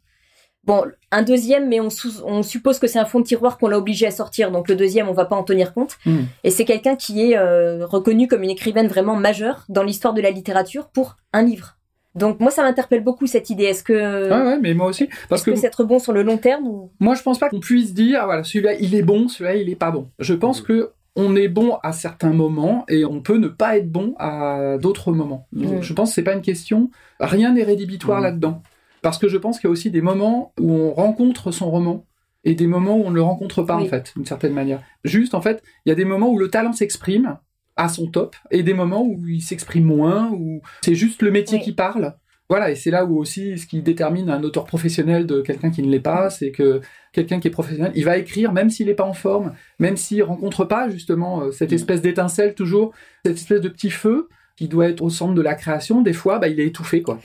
Bon, 0.65 0.83
un 1.11 1.23
deuxième, 1.23 1.67
mais 1.69 1.79
on, 1.79 2.43
suppose 2.43 2.79
que 2.79 2.87
c'est 2.87 2.99
un 2.99 3.05
fond 3.05 3.21
de 3.21 3.25
tiroir 3.25 3.57
qu'on 3.57 3.67
l'a 3.67 3.77
obligé 3.77 4.05
à 4.05 4.11
sortir, 4.11 4.51
donc 4.51 4.67
le 4.67 4.75
deuxième, 4.75 5.07
on 5.07 5.13
va 5.13 5.25
pas 5.25 5.35
en 5.35 5.43
tenir 5.43 5.73
compte. 5.73 5.97
Hmm. 6.05 6.23
Et 6.43 6.51
c'est 6.51 6.65
quelqu'un 6.65 6.95
qui 6.95 7.23
est 7.23 7.37
euh, 7.37 7.85
reconnu 7.85 8.27
comme 8.27 8.43
une 8.43 8.49
écrivaine 8.49 8.87
vraiment 8.87 9.15
majeure 9.15 9.65
dans 9.69 9.83
l'histoire 9.83 10.13
de 10.13 10.21
la 10.21 10.31
littérature 10.31 10.89
pour 10.89 11.15
un 11.33 11.43
livre. 11.43 11.77
Donc 12.13 12.39
moi, 12.39 12.51
ça 12.51 12.63
m'interpelle 12.63 13.03
beaucoup 13.03 13.25
cette 13.25 13.49
idée. 13.49 13.63
Est-ce 13.63 13.83
que 13.83 14.29
ouais, 14.29 14.47
ouais, 14.47 14.59
mais 14.59 14.73
moi 14.73 14.87
aussi, 14.87 15.07
parce 15.29 15.43
que, 15.43 15.55
c'est 15.55 15.67
être 15.67 15.85
bon 15.85 15.97
sur 15.97 16.11
le 16.11 16.23
long 16.23 16.37
terme 16.37 16.67
ou... 16.67 16.91
Moi, 16.99 17.15
je 17.15 17.23
pense 17.23 17.39
pas 17.39 17.49
qu'on 17.49 17.59
puisse 17.59 17.93
dire 17.93 18.19
ah, 18.21 18.25
voilà 18.25 18.43
celui-là 18.43 18.73
il 18.73 18.93
est 18.95 19.01
bon, 19.01 19.27
celui-là 19.27 19.55
il 19.55 19.69
est 19.69 19.75
pas 19.75 19.91
bon. 19.91 20.09
Je 20.19 20.33
pense 20.33 20.61
hmm. 20.61 20.65
que 20.65 20.91
on 21.15 21.35
est 21.35 21.47
bon 21.47 21.77
à 21.83 21.91
certains 21.91 22.31
moments 22.31 22.85
et 22.87 23.05
on 23.05 23.21
peut 23.21 23.37
ne 23.37 23.47
pas 23.47 23.77
être 23.77 23.91
bon 23.91 24.15
à 24.19 24.77
d'autres 24.77 25.11
moments. 25.11 25.47
Je 25.53 25.93
pense 25.93 26.09
que 26.09 26.15
c'est 26.15 26.23
pas 26.23 26.33
une 26.33 26.41
question. 26.41 26.89
Rien 27.19 27.53
n'est 27.53 27.63
rédhibitoire 27.63 28.21
là-dedans. 28.21 28.61
Parce 29.01 29.17
que 29.17 29.29
je 29.29 29.37
pense 29.37 29.59
qu'il 29.59 29.67
y 29.67 29.69
a 29.69 29.71
aussi 29.71 29.91
des 29.91 30.01
moments 30.01 30.53
où 30.59 30.71
on 30.71 30.93
rencontre 30.93 31.51
son 31.51 31.71
roman 31.71 32.05
et 32.43 32.55
des 32.55 32.67
moments 32.67 32.97
où 32.97 33.03
on 33.03 33.11
ne 33.11 33.15
le 33.15 33.21
rencontre 33.21 33.63
pas, 33.63 33.75
en 33.75 33.85
fait, 33.85 34.13
d'une 34.15 34.25
certaine 34.25 34.53
manière. 34.53 34.81
Juste, 35.03 35.35
en 35.35 35.41
fait, 35.41 35.63
il 35.85 35.89
y 35.89 35.91
a 35.91 35.95
des 35.95 36.05
moments 36.05 36.29
où 36.29 36.37
le 36.37 36.49
talent 36.49 36.73
s'exprime 36.73 37.37
à 37.75 37.87
son 37.89 38.07
top 38.07 38.35
et 38.51 38.61
des 38.61 38.73
moments 38.73 39.03
où 39.03 39.25
il 39.27 39.41
s'exprime 39.41 39.85
moins, 39.85 40.31
où 40.31 40.61
c'est 40.83 40.95
juste 40.95 41.21
le 41.21 41.31
métier 41.31 41.59
qui 41.61 41.71
parle. 41.71 42.15
Voilà, 42.49 42.71
et 42.71 42.75
c'est 42.75 42.89
là 42.89 43.05
où 43.05 43.19
aussi 43.19 43.59
ce 43.59 43.67
qui 43.67 43.81
détermine 43.81 44.29
un 44.29 44.43
auteur 44.43 44.65
professionnel 44.65 45.27
de 45.27 45.41
quelqu'un 45.41 45.69
qui 45.69 45.83
ne 45.83 45.91
l'est 45.91 45.99
pas, 45.99 46.31
c'est 46.31 46.51
que 46.51 46.81
quelqu'un 47.13 47.39
qui 47.39 47.47
est 47.47 47.51
professionnel, 47.51 47.91
il 47.95 48.05
va 48.05 48.17
écrire 48.17 48.51
même 48.51 48.71
s'il 48.71 48.87
n'est 48.87 48.95
pas 48.95 49.05
en 49.05 49.13
forme, 49.13 49.53
même 49.77 49.97
s'il 49.97 50.23
rencontre 50.23 50.65
pas 50.65 50.89
justement 50.89 51.41
euh, 51.41 51.51
cette 51.51 51.71
mm. 51.71 51.75
espèce 51.75 52.01
d'étincelle 52.01 52.55
toujours, 52.55 52.91
cette 53.23 53.35
espèce 53.35 53.61
de 53.61 53.69
petit 53.69 53.91
feu, 53.91 54.29
qui 54.59 54.67
doit 54.67 54.89
être 54.89 55.01
au 55.01 55.09
centre 55.09 55.33
de 55.35 55.41
la 55.41 55.55
création, 55.55 56.01
des 56.01 56.11
fois, 56.11 56.37
bah, 56.37 56.49
il 56.49 56.59
est 56.59 56.65
étouffé 56.65 57.01
quoi, 57.01 57.17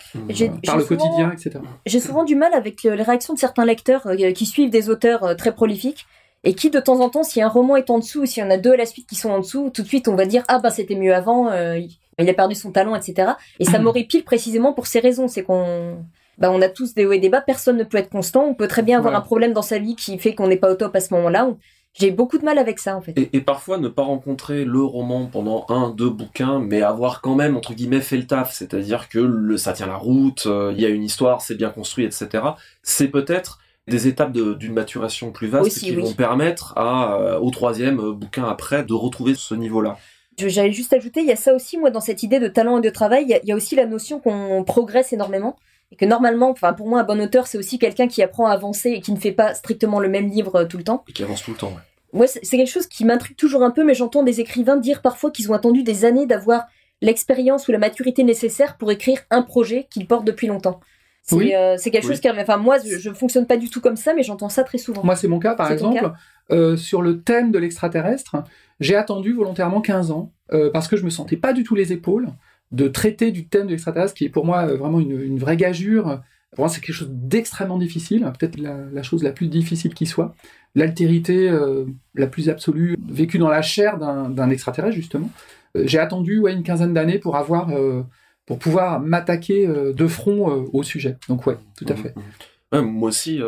par 0.65 0.77
le 0.77 0.85
quotidien, 0.85 1.33
etc. 1.33 1.59
J'ai 1.85 1.99
souvent 1.99 2.23
du 2.23 2.37
mal 2.37 2.55
avec 2.55 2.85
les 2.85 2.91
réactions 2.91 3.35
de 3.35 3.39
certains 3.41 3.65
lecteurs 3.65 4.07
euh, 4.07 4.31
qui 4.31 4.47
suivent 4.47 4.71
des 4.71 4.89
auteurs 4.89 5.25
euh, 5.25 5.35
très 5.35 5.53
prolifiques 5.53 6.07
et 6.45 6.55
qui, 6.55 6.71
de 6.71 6.79
temps 6.79 7.01
en 7.01 7.09
temps, 7.09 7.23
si 7.23 7.41
un 7.43 7.49
roman 7.49 7.77
est 7.77 7.91
en 7.91 7.99
dessous 7.99 8.23
ou 8.23 8.27
s'il 8.27 8.43
y 8.43 8.47
en 8.47 8.51
a 8.51 8.59
deux 8.59 8.73
à 8.73 8.77
la 8.77 8.87
suite 8.87 9.09
qui 9.09 9.17
sont 9.17 9.31
en 9.31 9.39
dessous, 9.39 9.71
tout 9.71 9.83
de 9.83 9.89
suite, 9.89 10.09
on 10.09 10.15
va 10.15 10.27
dire 10.27 10.45
ah 10.49 10.59
bah 10.59 10.71
c'était 10.71 10.95
mieux 10.95 11.15
avant, 11.15 11.51
euh, 11.51 11.81
il 12.19 12.29
a 12.29 12.35
perdu 12.35 12.55
son 12.55 12.71
talent, 12.71 12.95
etc. 12.95 13.33
Et 13.59 13.65
ça 13.65 13.81
pile 14.09 14.25
précisément 14.25 14.73
pour 14.73 14.87
ces 14.87 15.01
raisons, 15.01 15.27
c'est 15.27 15.43
qu'on 15.43 16.05
bah, 16.39 16.51
on 16.51 16.61
a 16.63 16.69
tous 16.69 16.95
des 16.95 17.07
hauts 17.07 17.13
et 17.13 17.19
des 17.19 17.29
bas, 17.29 17.41
personne 17.41 17.77
ne 17.77 17.85
peut 17.85 17.99
être 17.99 18.11
constant, 18.11 18.45
on 18.45 18.55
peut 18.55 18.69
très 18.69 18.83
bien 18.83 18.99
avoir 18.99 19.15
un 19.15 19.21
problème 19.21 19.53
dans 19.53 19.63
sa 19.63 19.79
vie 19.79 19.97
qui 19.97 20.19
fait 20.19 20.35
qu'on 20.35 20.49
n'est 20.49 20.57
pas 20.57 20.71
au 20.71 20.75
top 20.75 20.95
à 20.97 21.01
ce 21.01 21.15
moment-là. 21.15 21.49
J'ai 21.97 22.11
beaucoup 22.11 22.39
de 22.39 22.45
mal 22.45 22.59
avec 22.59 22.81
ça 22.81 22.97
en 22.97 23.01
fait. 23.01 23.15
Et, 23.17 23.41
parfois 23.41 23.79
ne 23.79 23.87
pas 23.87 24.03
rencontrer 24.03 24.65
le 24.65 24.83
roman 24.83 25.27
pendant 25.27 25.65
un, 25.69 25.91
deux 25.91 26.11
bouquins, 26.11 26.59
mais 26.59 26.83
avoir 26.83 27.21
quand 27.21 27.37
même 27.37 27.57
entre 27.57 27.73
guillemets 27.73 28.01
fait 28.01 28.17
le 28.17 28.27
taf, 28.27 28.53
c'est-à-dire 28.53 29.09
que 29.09 29.21
le, 29.21 29.57
ça 29.57 29.75
tient 29.75 29.87
la 29.87 29.97
route, 29.97 30.47
euh, 30.47 30.73
il 30.75 30.83
y 30.83 30.87
a 30.87 30.89
une 30.89 31.05
histoire, 31.05 31.41
c'est 31.41 31.55
bien 31.55 31.71
construit, 31.71 32.05
etc. 32.05 32.43
C'est 32.83 33.09
peut-être 33.09 33.61
des 33.87 34.09
étapes 34.09 34.33
d'une 34.33 34.73
maturation 34.73 35.31
plus 35.31 35.49
vaste 35.49 35.79
qui 35.79 35.95
vont 35.95 36.13
permettre 36.13 36.73
à, 36.77 37.15
euh, 37.15 37.39
au 37.39 37.51
troisième 37.51 38.01
euh, 38.01 38.13
bouquin 38.13 38.45
après 38.45 38.83
de 38.85 38.95
retrouver 38.95 39.35
ce 39.35 39.55
niveau-là. 39.55 39.99
J'allais 40.39 40.73
juste 40.73 40.93
ajouter, 40.93 41.21
il 41.21 41.27
y 41.27 41.33
a 41.33 41.37
ça 41.37 41.55
aussi, 41.55 41.79
moi, 41.79 41.91
dans 41.91 42.01
cette 42.01 42.23
idée 42.23 42.41
de 42.41 42.49
talent 42.49 42.79
et 42.79 42.81
de 42.81 42.91
travail, 42.91 43.25
il 43.29 43.49
y, 43.49 43.53
a 43.53 43.55
aussi 43.55 43.77
la 43.77 43.87
notion 43.87 44.19
qu'on 44.19 44.65
progresse 44.65 45.13
énormément. 45.13 45.57
Et 45.93 45.97
que 45.97 46.07
normalement, 46.07 46.51
enfin, 46.51 46.73
pour 46.73 46.89
moi, 46.89 47.01
un 47.01 47.05
bon 47.05 47.21
auteur, 47.21 47.47
c'est 47.47 47.59
aussi 47.59 47.79
quelqu'un 47.79 48.09
qui 48.09 48.21
apprend 48.23 48.47
à 48.47 48.53
avancer 48.53 48.91
et 48.91 49.01
qui 49.01 49.13
ne 49.13 49.19
fait 49.19 49.33
pas 49.33 49.55
strictement 49.55 50.01
le 50.01 50.09
même 50.09 50.29
livre 50.29 50.57
euh, 50.57 50.65
tout 50.65 50.79
le 50.79 50.83
temps. 50.83 51.05
Et 51.09 51.13
qui 51.13 51.23
avance 51.23 51.43
tout 51.43 51.53
le 51.53 51.57
temps, 51.57 51.69
ouais. 51.69 51.83
Moi, 52.13 52.27
c'est 52.29 52.57
quelque 52.57 52.71
chose 52.71 52.87
qui 52.87 53.05
m'intrigue 53.05 53.37
toujours 53.37 53.63
un 53.63 53.71
peu, 53.71 53.85
mais 53.85 53.95
j'entends 53.95 54.23
des 54.23 54.41
écrivains 54.41 54.77
dire 54.77 55.03
parfois 55.03 55.33
qu'ils 55.33 55.51
ont 55.51 55.55
attendu 55.55 55.83
des 55.83 56.05
années 56.05 56.27
d'avoir 56.27 56.65
l'expérience 57.03 57.67
ou 57.67 57.73
la 57.73 57.79
maturité 57.79 58.23
nécessaire 58.23 58.77
pour 58.77 58.93
écrire 58.93 59.21
un 59.31 59.43
projet 59.43 59.89
qu'ils 59.91 60.07
portent 60.07 60.25
depuis 60.25 60.47
longtemps. 60.47 60.81
C'est 61.27 61.57
euh, 61.57 61.77
quelque 61.77 62.07
chose 62.07 62.21
qui... 62.21 62.29
Enfin, 62.29 62.59
moi, 62.59 62.77
je, 62.79 63.09
ne 63.09 63.15
fonctionne 63.15 63.47
pas 63.47 63.57
du 63.57 63.71
tout 63.71 63.81
comme 63.81 63.97
ça, 63.97 64.15
mais 64.15 64.23
j'entends 64.23 64.51
ça 64.51 64.63
très 64.63 64.79
souvent. 64.79 65.03
Moi, 65.03 65.17
c'est 65.17 65.29
mon 65.29 65.39
cas, 65.39 65.55
par 65.55 65.73
exemple. 65.73 66.13
Euh, 66.53 66.77
sur 66.77 67.01
le 67.01 67.23
thème 67.23 67.51
de 67.51 67.59
l'extraterrestre, 67.59 68.37
j'ai 68.79 68.97
attendu 68.97 69.33
volontairement 69.33 69.81
15 69.81 70.11
ans, 70.11 70.33
parce 70.73 70.89
que 70.89 70.97
je 70.97 71.05
me 71.05 71.11
sentais 71.11 71.37
pas 71.37 71.53
du 71.53 71.65
tout 71.65 71.75
les 71.75 71.93
épaules 71.93 72.29
de 72.75 72.89
traiter 72.89 73.31
du 73.31 73.47
thème 73.47 73.67
de 73.67 73.71
l'extraterrestre, 73.71 74.15
qui 74.15 74.25
est 74.25 74.31
pour 74.31 74.45
moi 74.45 74.67
euh, 74.67 74.77
vraiment 74.77 75.01
une, 75.01 75.39
vraie 75.39 75.57
gageure. 75.57 76.23
Pour 76.53 76.65
moi, 76.65 76.69
c'est 76.69 76.81
quelque 76.81 76.95
chose 76.95 77.11
d'extrêmement 77.11 77.79
difficile, 77.79 78.31
peut-être 78.39 78.59
la, 78.59 79.03
chose 79.03 79.23
la 79.23 79.33
plus 79.33 79.49
difficile 79.49 79.95
qui 79.95 80.07
soit. 80.07 80.35
L'altérité 80.75 81.49
euh, 81.49 81.85
la 82.15 82.27
plus 82.27 82.49
absolue, 82.49 82.97
vécue 83.09 83.39
dans 83.39 83.49
la 83.49 83.63
chair 83.63 83.99
d'un 83.99 84.51
extraterrestre, 84.51 84.95
justement. 84.95 85.31
Euh, 85.77 85.85
j'ai 85.87 85.99
attendu 85.99 86.39
ouais, 86.39 86.53
une 86.53 86.63
quinzaine 86.63 86.95
d'années 86.95 87.19
pour 87.19 87.37
avoir, 87.37 87.71
pour 88.47 88.59
pouvoir 88.59 89.01
m'attaquer 89.01 89.67
de 89.67 90.07
front 90.07 90.67
au 90.73 90.83
sujet. 90.83 91.17
Donc 91.29 91.47
ouais, 91.47 91.57
tout 91.77 91.87
à 91.89 91.95
mmh, 91.95 91.97
fait. 91.97 92.15
Moi 92.73 93.09
aussi, 93.09 93.41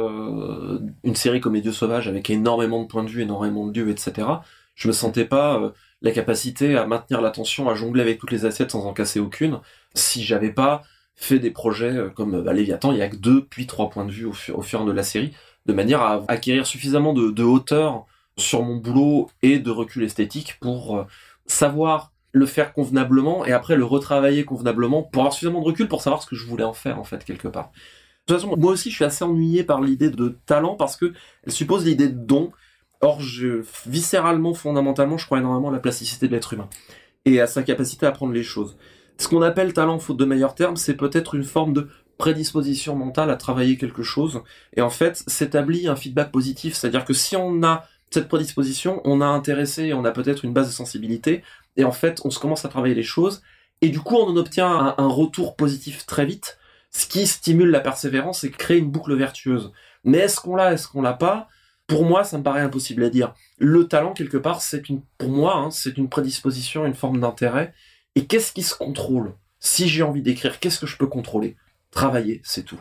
une 1.04 1.14
série 1.14 1.40
comme 1.40 1.54
Les 1.54 1.60
Dieux 1.60 1.72
Sauvages, 1.72 2.08
avec 2.08 2.30
énormément 2.30 2.82
de 2.82 2.88
points 2.88 3.04
de 3.04 3.10
vue, 3.10 3.22
énormément 3.22 3.66
de 3.66 3.72
dieux, 3.72 3.90
etc., 3.90 4.26
je 4.74 4.88
me 4.88 4.92
sentais 4.92 5.24
pas 5.24 5.72
la 6.02 6.10
capacité 6.12 6.76
à 6.76 6.86
maintenir 6.86 7.20
l'attention, 7.20 7.68
à 7.68 7.74
jongler 7.74 8.02
avec 8.02 8.18
toutes 8.18 8.30
les 8.30 8.44
assiettes 8.44 8.70
sans 8.70 8.86
en 8.86 8.92
casser 8.92 9.20
aucune, 9.20 9.60
si 9.94 10.22
j'avais 10.24 10.52
pas 10.52 10.82
fait 11.14 11.38
des 11.38 11.50
projets 11.50 11.96
euh, 11.96 12.10
comme 12.10 12.42
bah, 12.42 12.52
Léviathan, 12.52 12.92
il 12.92 12.98
y 12.98 13.02
a 13.02 13.08
que 13.08 13.16
deux 13.16 13.44
puis 13.44 13.66
trois 13.66 13.90
points 13.90 14.04
de 14.04 14.12
vue 14.12 14.26
au, 14.26 14.32
fur, 14.32 14.54
et 14.54 14.58
à 14.58 14.60
mesure 14.60 14.84
de 14.84 14.92
la 14.92 15.02
série, 15.02 15.32
de 15.64 15.72
manière 15.72 16.02
à 16.02 16.22
acquérir 16.28 16.66
suffisamment 16.66 17.12
de, 17.14 17.42
hauteur 17.42 18.06
sur 18.36 18.62
mon 18.62 18.76
boulot 18.76 19.30
et 19.42 19.58
de 19.58 19.70
recul 19.70 20.04
esthétique 20.04 20.58
pour 20.60 20.98
euh, 20.98 21.04
savoir 21.46 22.12
le 22.36 22.46
faire 22.46 22.72
convenablement 22.72 23.44
et 23.46 23.52
après 23.52 23.76
le 23.76 23.84
retravailler 23.84 24.44
convenablement 24.44 25.02
pour 25.02 25.22
avoir 25.22 25.32
suffisamment 25.32 25.60
de 25.60 25.66
recul 25.66 25.88
pour 25.88 26.02
savoir 26.02 26.22
ce 26.22 26.26
que 26.26 26.36
je 26.36 26.46
voulais 26.46 26.64
en 26.64 26.74
faire 26.74 26.98
en 26.98 27.04
fait 27.04 27.24
quelque 27.24 27.48
part. 27.48 27.70
De 28.26 28.34
toute 28.34 28.42
façon, 28.42 28.56
moi 28.56 28.72
aussi 28.72 28.90
je 28.90 28.96
suis 28.96 29.04
assez 29.04 29.24
ennuyé 29.24 29.64
par 29.64 29.80
l'idée 29.80 30.10
de 30.10 30.36
talent 30.46 30.74
parce 30.74 30.96
que 30.96 31.12
elle 31.44 31.52
suppose 31.52 31.84
l'idée 31.84 32.08
de 32.08 32.18
don 32.18 32.52
Or, 33.00 33.20
je, 33.20 33.62
viscéralement, 33.86 34.54
fondamentalement, 34.54 35.18
je 35.18 35.26
crois 35.26 35.38
énormément 35.38 35.68
à 35.68 35.72
la 35.72 35.80
plasticité 35.80 36.28
de 36.28 36.32
l'être 36.32 36.54
humain 36.54 36.68
et 37.24 37.40
à 37.40 37.46
sa 37.46 37.62
capacité 37.62 38.06
à 38.06 38.12
prendre 38.12 38.32
les 38.32 38.42
choses. 38.42 38.76
Ce 39.18 39.28
qu'on 39.28 39.42
appelle 39.42 39.72
talent, 39.72 39.98
faute 39.98 40.16
de 40.16 40.24
meilleurs 40.24 40.54
termes, 40.54 40.76
c'est 40.76 40.94
peut-être 40.94 41.34
une 41.34 41.44
forme 41.44 41.72
de 41.72 41.88
prédisposition 42.18 42.96
mentale 42.96 43.30
à 43.30 43.36
travailler 43.36 43.76
quelque 43.76 44.02
chose. 44.02 44.42
Et 44.76 44.80
en 44.80 44.90
fait, 44.90 45.22
s'établit 45.26 45.88
un 45.88 45.96
feedback 45.96 46.32
positif. 46.32 46.74
C'est-à-dire 46.74 47.04
que 47.04 47.12
si 47.12 47.36
on 47.36 47.62
a 47.62 47.84
cette 48.10 48.28
prédisposition, 48.28 49.02
on 49.04 49.20
a 49.20 49.26
intéressé, 49.26 49.92
on 49.92 50.04
a 50.04 50.12
peut-être 50.12 50.44
une 50.44 50.52
base 50.52 50.68
de 50.68 50.72
sensibilité, 50.72 51.42
et 51.76 51.84
en 51.84 51.92
fait, 51.92 52.20
on 52.24 52.30
se 52.30 52.38
commence 52.38 52.64
à 52.64 52.68
travailler 52.68 52.94
les 52.94 53.02
choses, 53.02 53.42
et 53.82 53.88
du 53.88 54.00
coup, 54.00 54.16
on 54.16 54.28
en 54.28 54.36
obtient 54.36 54.94
un, 54.96 55.08
retour 55.08 55.56
positif 55.56 56.06
très 56.06 56.24
vite, 56.24 56.58
ce 56.90 57.06
qui 57.06 57.26
stimule 57.26 57.70
la 57.70 57.80
persévérance 57.80 58.44
et 58.44 58.50
crée 58.50 58.78
une 58.78 58.90
boucle 58.90 59.14
vertueuse. 59.14 59.72
Mais 60.04 60.18
est-ce 60.18 60.40
qu'on 60.40 60.56
l'a, 60.56 60.72
est-ce 60.72 60.88
qu'on 60.88 61.02
l'a 61.02 61.12
pas? 61.12 61.48
Pour 61.86 62.04
moi, 62.04 62.24
ça 62.24 62.38
me 62.38 62.42
paraît 62.42 62.62
impossible 62.62 63.04
à 63.04 63.10
dire. 63.10 63.34
Le 63.58 63.86
talent, 63.86 64.12
quelque 64.12 64.38
part, 64.38 64.62
c'est 64.62 64.88
une, 64.88 65.02
pour 65.18 65.28
moi, 65.28 65.56
hein, 65.56 65.70
c'est 65.70 65.98
une 65.98 66.08
prédisposition, 66.08 66.86
une 66.86 66.94
forme 66.94 67.20
d'intérêt. 67.20 67.74
Et 68.14 68.26
qu'est-ce 68.26 68.52
qui 68.52 68.62
se 68.62 68.74
contrôle? 68.74 69.34
Si 69.60 69.88
j'ai 69.88 70.02
envie 70.02 70.22
d'écrire, 70.22 70.58
qu'est-ce 70.58 70.80
que 70.80 70.86
je 70.86 70.96
peux 70.96 71.06
contrôler? 71.06 71.56
Travailler, 71.90 72.40
c'est 72.44 72.64
tout. 72.64 72.80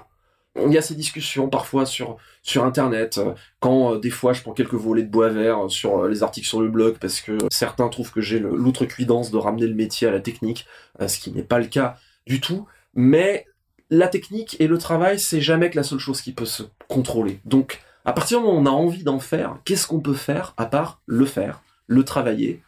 Il 0.56 0.72
y 0.72 0.78
a 0.78 0.82
ces 0.82 0.96
discussions 0.96 1.50
parfois 1.50 1.86
sur 1.86 2.18
sur 2.42 2.64
internet 2.64 3.18
euh, 3.18 3.34
quand 3.60 3.94
euh, 3.94 4.00
des 4.00 4.10
fois 4.10 4.32
je 4.32 4.42
prends 4.42 4.54
quelques 4.54 4.76
volets 4.76 5.04
de 5.04 5.10
bois 5.10 5.30
vert 5.30 5.70
sur 5.70 6.04
euh, 6.04 6.08
les 6.08 6.24
articles 6.24 6.48
sur 6.48 6.62
le 6.62 6.70
blog 6.70 6.98
parce 7.00 7.20
que 7.20 7.38
certains 7.52 7.90
trouvent 7.90 8.12
que 8.12 8.22
j'ai 8.22 8.40
l'outrecuidance 8.40 9.32
de 9.32 9.38
ramener 9.38 9.68
le 9.68 9.76
métier 9.76 10.08
à 10.08 10.12
la 10.12 10.22
technique, 10.22 10.66
ce 11.06 11.20
qui 11.20 11.32
n'est 11.32 11.44
pas 11.44 11.60
le 11.60 11.66
cas 11.66 11.98
du 12.26 12.40
tout. 12.40 12.68
Mais 12.94 13.46
la 13.90 14.08
technique 14.08 14.56
et 14.60 14.68
le 14.68 14.78
travail, 14.78 15.20
c'est 15.20 15.42
jamais 15.42 15.70
que 15.70 15.76
la 15.76 15.84
seule 15.84 16.00
chose 16.00 16.22
qui 16.22 16.32
peut 16.32 16.46
se 16.46 16.64
contrôler. 16.88 17.40
Donc 17.46 17.82
à 18.06 18.14
partir 18.14 18.40
du 18.40 18.46
moment 18.46 18.58
où 18.58 18.62
on 18.62 18.66
a 18.66 18.70
envie 18.70 19.04
d'en 19.04 19.20
faire, 19.20 19.58
qu'est-ce 19.66 19.88
qu'on 19.88 20.00
peut 20.00 20.14
faire 20.14 20.54
à 20.58 20.68
part 20.68 21.02
le 21.06 21.26
faire, 21.26 21.64
le 21.88 22.04
travailler, 22.04 22.62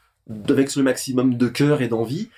avec 0.50 0.76
le 0.76 0.84
maximum 0.84 1.38
de 1.38 1.48
cœur 1.48 1.82
et 1.82 1.88
d'envie, 1.88 2.30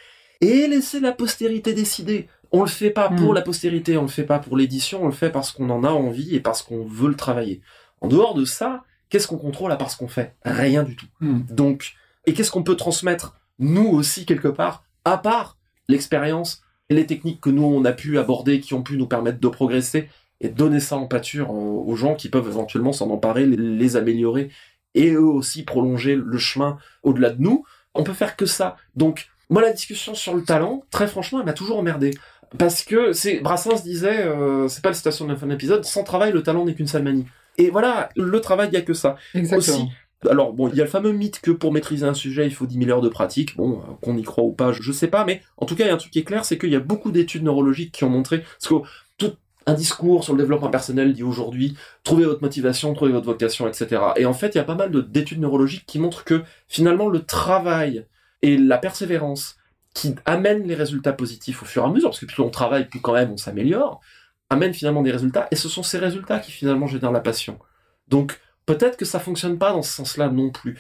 et 0.41 0.67
laisser 0.67 0.99
la 0.99 1.11
postérité 1.11 1.73
décider? 1.73 2.27
On 2.51 2.61
le 2.61 2.67
fait 2.67 2.89
pas 2.89 3.09
pour 3.09 3.31
hmm. 3.31 3.35
la 3.35 3.41
postérité, 3.41 3.97
on 3.97 4.03
le 4.03 4.07
fait 4.07 4.23
pas 4.23 4.39
pour 4.39 4.57
l'édition, 4.57 5.03
on 5.03 5.07
le 5.07 5.13
fait 5.13 5.29
parce 5.29 5.51
qu'on 5.51 5.69
en 5.69 5.83
a 5.83 5.89
envie 5.89 6.35
et 6.35 6.39
parce 6.39 6.63
qu'on 6.63 6.83
veut 6.85 7.09
le 7.09 7.15
travailler. 7.15 7.61
En 8.01 8.07
dehors 8.07 8.33
de 8.33 8.45
ça, 8.45 8.83
qu'est-ce 9.09 9.27
qu'on 9.27 9.37
contrôle 9.37 9.71
à 9.71 9.75
part 9.75 9.91
ce 9.91 9.97
qu'on 9.97 10.07
fait? 10.07 10.35
Rien 10.43 10.83
du 10.83 10.95
tout. 10.95 11.07
Hmm. 11.19 11.41
Donc, 11.49 11.93
et 12.25 12.33
qu'est-ce 12.33 12.51
qu'on 12.51 12.63
peut 12.63 12.75
transmettre 12.75 13.35
nous 13.59 13.87
aussi 13.87 14.25
quelque 14.25 14.47
part, 14.47 14.83
à 15.05 15.17
part 15.17 15.57
l'expérience 15.87 16.63
et 16.89 16.95
les 16.95 17.05
techniques 17.05 17.41
que 17.41 17.49
nous 17.49 17.63
on 17.63 17.85
a 17.85 17.91
pu 17.91 18.17
aborder, 18.17 18.59
qui 18.59 18.73
ont 18.73 18.83
pu 18.83 18.97
nous 18.97 19.07
permettre 19.07 19.39
de 19.39 19.47
progresser 19.47 20.09
et 20.41 20.49
donner 20.49 20.79
ça 20.79 20.95
en 20.97 21.05
pâture 21.05 21.51
aux 21.51 21.95
gens 21.95 22.15
qui 22.15 22.29
peuvent 22.29 22.47
éventuellement 22.47 22.93
s'en 22.93 23.09
emparer, 23.09 23.45
les 23.45 23.97
améliorer 23.97 24.49
et 24.95 25.11
eux 25.11 25.27
aussi 25.27 25.63
prolonger 25.63 26.15
le 26.15 26.37
chemin 26.37 26.77
au-delà 27.03 27.29
de 27.29 27.41
nous? 27.41 27.65
On 27.93 28.03
peut 28.03 28.13
faire 28.13 28.35
que 28.35 28.45
ça. 28.45 28.77
Donc, 28.95 29.29
moi, 29.49 29.61
la 29.61 29.71
discussion 29.71 30.13
sur 30.13 30.35
le 30.35 30.43
talent, 30.43 30.83
très 30.91 31.07
franchement, 31.07 31.39
elle 31.39 31.45
m'a 31.45 31.53
toujours 31.53 31.79
emmerdé. 31.79 32.11
Parce 32.57 32.83
que 32.83 33.13
c'est 33.13 33.39
Brassens 33.39 33.83
disait, 33.83 34.23
euh, 34.23 34.67
c'est 34.67 34.81
pas 34.81 34.89
la 34.89 34.95
citation 34.95 35.25
de 35.25 35.31
la 35.31 35.37
fin 35.37 35.45
de 35.45 35.51
l'épisode, 35.51 35.85
sans 35.85 36.03
travail, 36.03 36.31
le 36.31 36.41
talent 36.41 36.65
n'est 36.65 36.73
qu'une 36.73 36.87
sale 36.87 37.03
manie. 37.03 37.25
Et 37.57 37.69
voilà, 37.69 38.09
le 38.15 38.41
travail, 38.41 38.69
il 38.71 38.73
y 38.73 38.77
a 38.77 38.81
que 38.81 38.93
ça. 38.93 39.17
Exactement. 39.35 39.89
alors 40.27 40.53
bon, 40.53 40.67
il 40.69 40.75
y 40.75 40.81
a 40.81 40.83
le 40.83 40.89
fameux 40.89 41.11
mythe 41.11 41.41
que 41.41 41.51
pour 41.51 41.71
maîtriser 41.71 42.05
un 42.05 42.13
sujet, 42.13 42.45
il 42.45 42.53
faut 42.53 42.65
10 42.65 42.79
000 42.79 42.89
heures 42.89 43.01
de 43.01 43.09
pratique. 43.09 43.55
Bon, 43.55 43.79
euh, 43.79 43.93
qu'on 44.01 44.17
y 44.17 44.23
croit 44.23 44.43
ou 44.43 44.51
pas, 44.51 44.71
je, 44.71 44.81
je 44.81 44.91
sais 44.91 45.07
pas, 45.07 45.25
mais 45.25 45.41
en 45.57 45.65
tout 45.65 45.75
cas, 45.75 45.83
il 45.83 45.87
y 45.87 45.91
a 45.91 45.93
un 45.93 45.97
truc 45.97 46.11
qui 46.11 46.19
est 46.19 46.23
clair, 46.23 46.45
c'est 46.45 46.57
qu'il 46.57 46.71
y 46.71 46.75
a 46.75 46.79
beaucoup 46.79 47.11
d'études 47.11 47.43
neurologiques 47.43 47.91
qui 47.91 48.03
ont 48.03 48.09
montré, 48.09 48.39
parce 48.39 48.67
que 48.67 48.87
tout 49.17 49.33
un 49.67 49.73
discours 49.73 50.23
sur 50.23 50.33
le 50.33 50.41
développement 50.41 50.69
personnel 50.69 51.13
dit 51.13 51.21
aujourd'hui 51.21 51.75
trouvez 52.03 52.25
votre 52.25 52.41
motivation, 52.41 52.93
trouvez 52.93 53.11
votre 53.11 53.27
vocation, 53.27 53.67
etc. 53.67 54.01
Et 54.15 54.25
en 54.25 54.33
fait, 54.33 54.55
il 54.55 54.57
y 54.57 54.61
a 54.61 54.63
pas 54.63 54.75
mal 54.75 54.91
d'études 55.11 55.39
neurologiques 55.39 55.85
qui 55.85 55.99
montrent 55.99 56.23
que 56.23 56.41
finalement 56.67 57.07
le 57.07 57.23
travail 57.23 58.05
et 58.41 58.57
la 58.57 58.77
persévérance 58.77 59.57
qui 59.93 60.15
amènent 60.25 60.67
les 60.67 60.75
résultats 60.75 61.13
positifs 61.13 61.61
au 61.63 61.65
fur 61.65 61.83
et 61.83 61.85
à 61.85 61.89
mesure, 61.89 62.09
parce 62.09 62.19
que 62.19 62.25
plus 62.25 62.41
on 62.41 62.49
travaille, 62.49 62.87
plus 62.87 63.01
quand 63.01 63.13
même 63.13 63.31
on 63.31 63.37
s'améliore, 63.37 64.01
amènent 64.49 64.73
finalement 64.73 65.01
des 65.01 65.11
résultats, 65.11 65.47
et 65.51 65.55
ce 65.55 65.69
sont 65.69 65.83
ces 65.83 65.97
résultats 65.97 66.39
qui 66.39 66.51
finalement 66.51 66.87
génèrent 66.87 67.11
la 67.11 67.19
passion. 67.19 67.59
Donc 68.07 68.39
peut-être 68.65 68.97
que 68.97 69.05
ça 69.05 69.19
fonctionne 69.19 69.57
pas 69.57 69.71
dans 69.71 69.81
ce 69.81 69.93
sens-là 69.93 70.29
non 70.29 70.51
plus. 70.51 70.77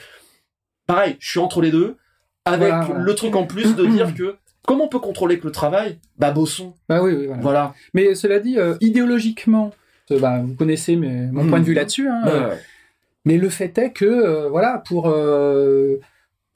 Pareil, 0.85 1.17
je 1.19 1.29
suis 1.29 1.39
entre 1.39 1.61
les 1.61 1.71
deux, 1.71 1.97
avec 2.45 2.73
le 2.95 3.15
truc 3.15 3.35
en 3.35 3.45
plus 3.45 3.75
de 3.75 3.85
dire 3.85 4.13
que 4.13 4.37
Comment 4.69 4.85
on 4.85 4.87
peut 4.87 4.99
contrôler 4.99 5.39
que 5.39 5.47
le 5.47 5.51
travail? 5.51 5.97
Bah 6.19 6.29
bossons. 6.29 6.75
Bah 6.87 7.01
oui, 7.01 7.13
oui 7.13 7.27
voilà. 7.41 7.73
Mais 7.95 8.13
cela 8.13 8.37
dit, 8.37 8.59
euh, 8.59 8.75
idéologiquement, 8.81 9.71
euh, 10.11 10.19
bah, 10.19 10.43
vous 10.45 10.53
connaissez 10.53 10.95
mon 10.95 11.47
point 11.47 11.59
de 11.59 11.65
vue 11.65 11.73
hmm. 11.73 11.75
là-dessus. 11.75 12.07
Hein, 12.07 12.21
bah, 12.23 12.51
mais 13.25 13.37
le 13.37 13.49
fait 13.49 13.75
est 13.79 13.91
que, 13.91 14.05
euh, 14.05 14.47
voilà, 14.47 14.83
pour 14.87 15.11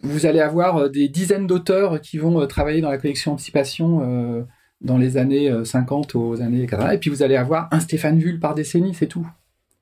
vous 0.04 0.26
allez 0.26 0.40
avoir 0.40 0.90
des 0.90 1.08
dizaines 1.08 1.48
d'auteurs 1.48 2.02
qui 2.02 2.18
vont 2.18 2.46
travailler 2.46 2.82
dans 2.82 2.90
la 2.90 2.98
collection 2.98 3.34
Anticipation 3.34 4.46
dans 4.82 4.98
les 4.98 5.18
années 5.18 5.52
50 5.64 6.16
aux 6.16 6.42
années 6.42 6.68
80, 6.68 6.92
et 6.92 6.98
puis 6.98 7.10
vous 7.10 7.24
allez 7.24 7.38
avoir 7.38 7.70
un 7.72 7.80
Stéphane 7.80 8.20
Vull 8.20 8.40
par 8.40 8.54
décennie, 8.54 8.94
c'est 8.94 9.08
tout. 9.08 9.26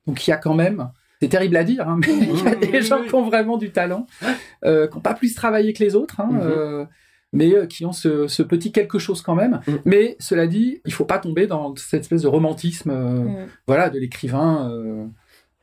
Donc 0.06 0.26
il 0.26 0.30
y 0.30 0.32
a 0.32 0.36
quand 0.36 0.54
même, 0.54 0.90
c'est 1.20 1.28
terrible 1.28 1.56
à 1.56 1.64
dire, 1.64 1.88
hein, 1.88 1.98
mais 2.00 2.12
il 2.12 2.44
y 2.44 2.46
a 2.46 2.54
des 2.54 2.82
gens 2.82 3.02
qui 3.02 3.14
ont 3.14 3.24
vraiment 3.24 3.58
du 3.58 3.70
talent, 3.72 4.06
qui 4.22 4.68
n'ont 4.68 5.00
pas 5.02 5.14
plus 5.14 5.34
travaillé 5.34 5.72
que 5.72 5.82
les 5.82 5.96
autres. 5.96 6.20
Hein, 6.20 6.30
mhm 6.30 6.86
mais 7.32 7.54
euh, 7.54 7.66
qui 7.66 7.84
ont 7.84 7.92
ce, 7.92 8.42
petit 8.42 8.72
quelque 8.72 8.98
chose 8.98 9.22
quand 9.22 9.34
même. 9.34 9.60
Mm. 9.66 9.72
Mais 9.84 10.16
cela 10.18 10.46
dit, 10.46 10.80
il 10.84 10.92
faut 10.92 11.04
pas 11.04 11.18
tomber 11.18 11.46
dans 11.46 11.74
cette 11.76 12.02
espèce 12.02 12.22
de 12.22 12.28
romantisme, 12.28 12.90
euh, 12.90 13.20
mm. 13.20 13.48
voilà, 13.66 13.90
de 13.90 13.98
l'écrivain. 13.98 14.70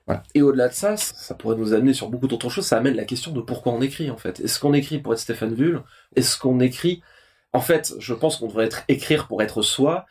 Euh. 0.09 0.15
Et 0.35 0.41
au-delà 0.41 0.67
de 0.69 0.73
ça, 0.73 0.97
ça 0.97 1.35
pourrait 1.35 1.55
nous 1.55 1.73
amener 1.73 1.93
sur 1.93 2.09
beaucoup 2.09 2.27
d'autres 2.27 2.49
choses. 2.49 2.65
Ça 2.65 2.77
amène 2.77 2.95
la 2.95 3.05
question 3.05 3.31
de 3.31 3.41
pourquoi 3.41 3.73
on 3.73 3.81
écrit 3.81 4.09
en 4.09 4.17
fait. 4.17 4.39
Est-ce 4.39 4.59
qu'on 4.59 4.73
écrit 4.73 4.99
pour 4.99 5.13
être 5.13 5.19
Stéphane 5.19 5.53
Vull 5.53 5.81
Est-ce 6.15 6.37
qu'on 6.37 6.59
écrit? 6.59 7.01
En 7.53 7.61
fait, 7.61 7.93
je 7.99 8.13
pense 8.13 8.37
qu'on 8.37 8.47
devrait 8.47 8.65
être 8.65 8.83
écrire 8.87 9.27
pour 9.27 9.41
être 9.41 9.61
soi 9.61 10.05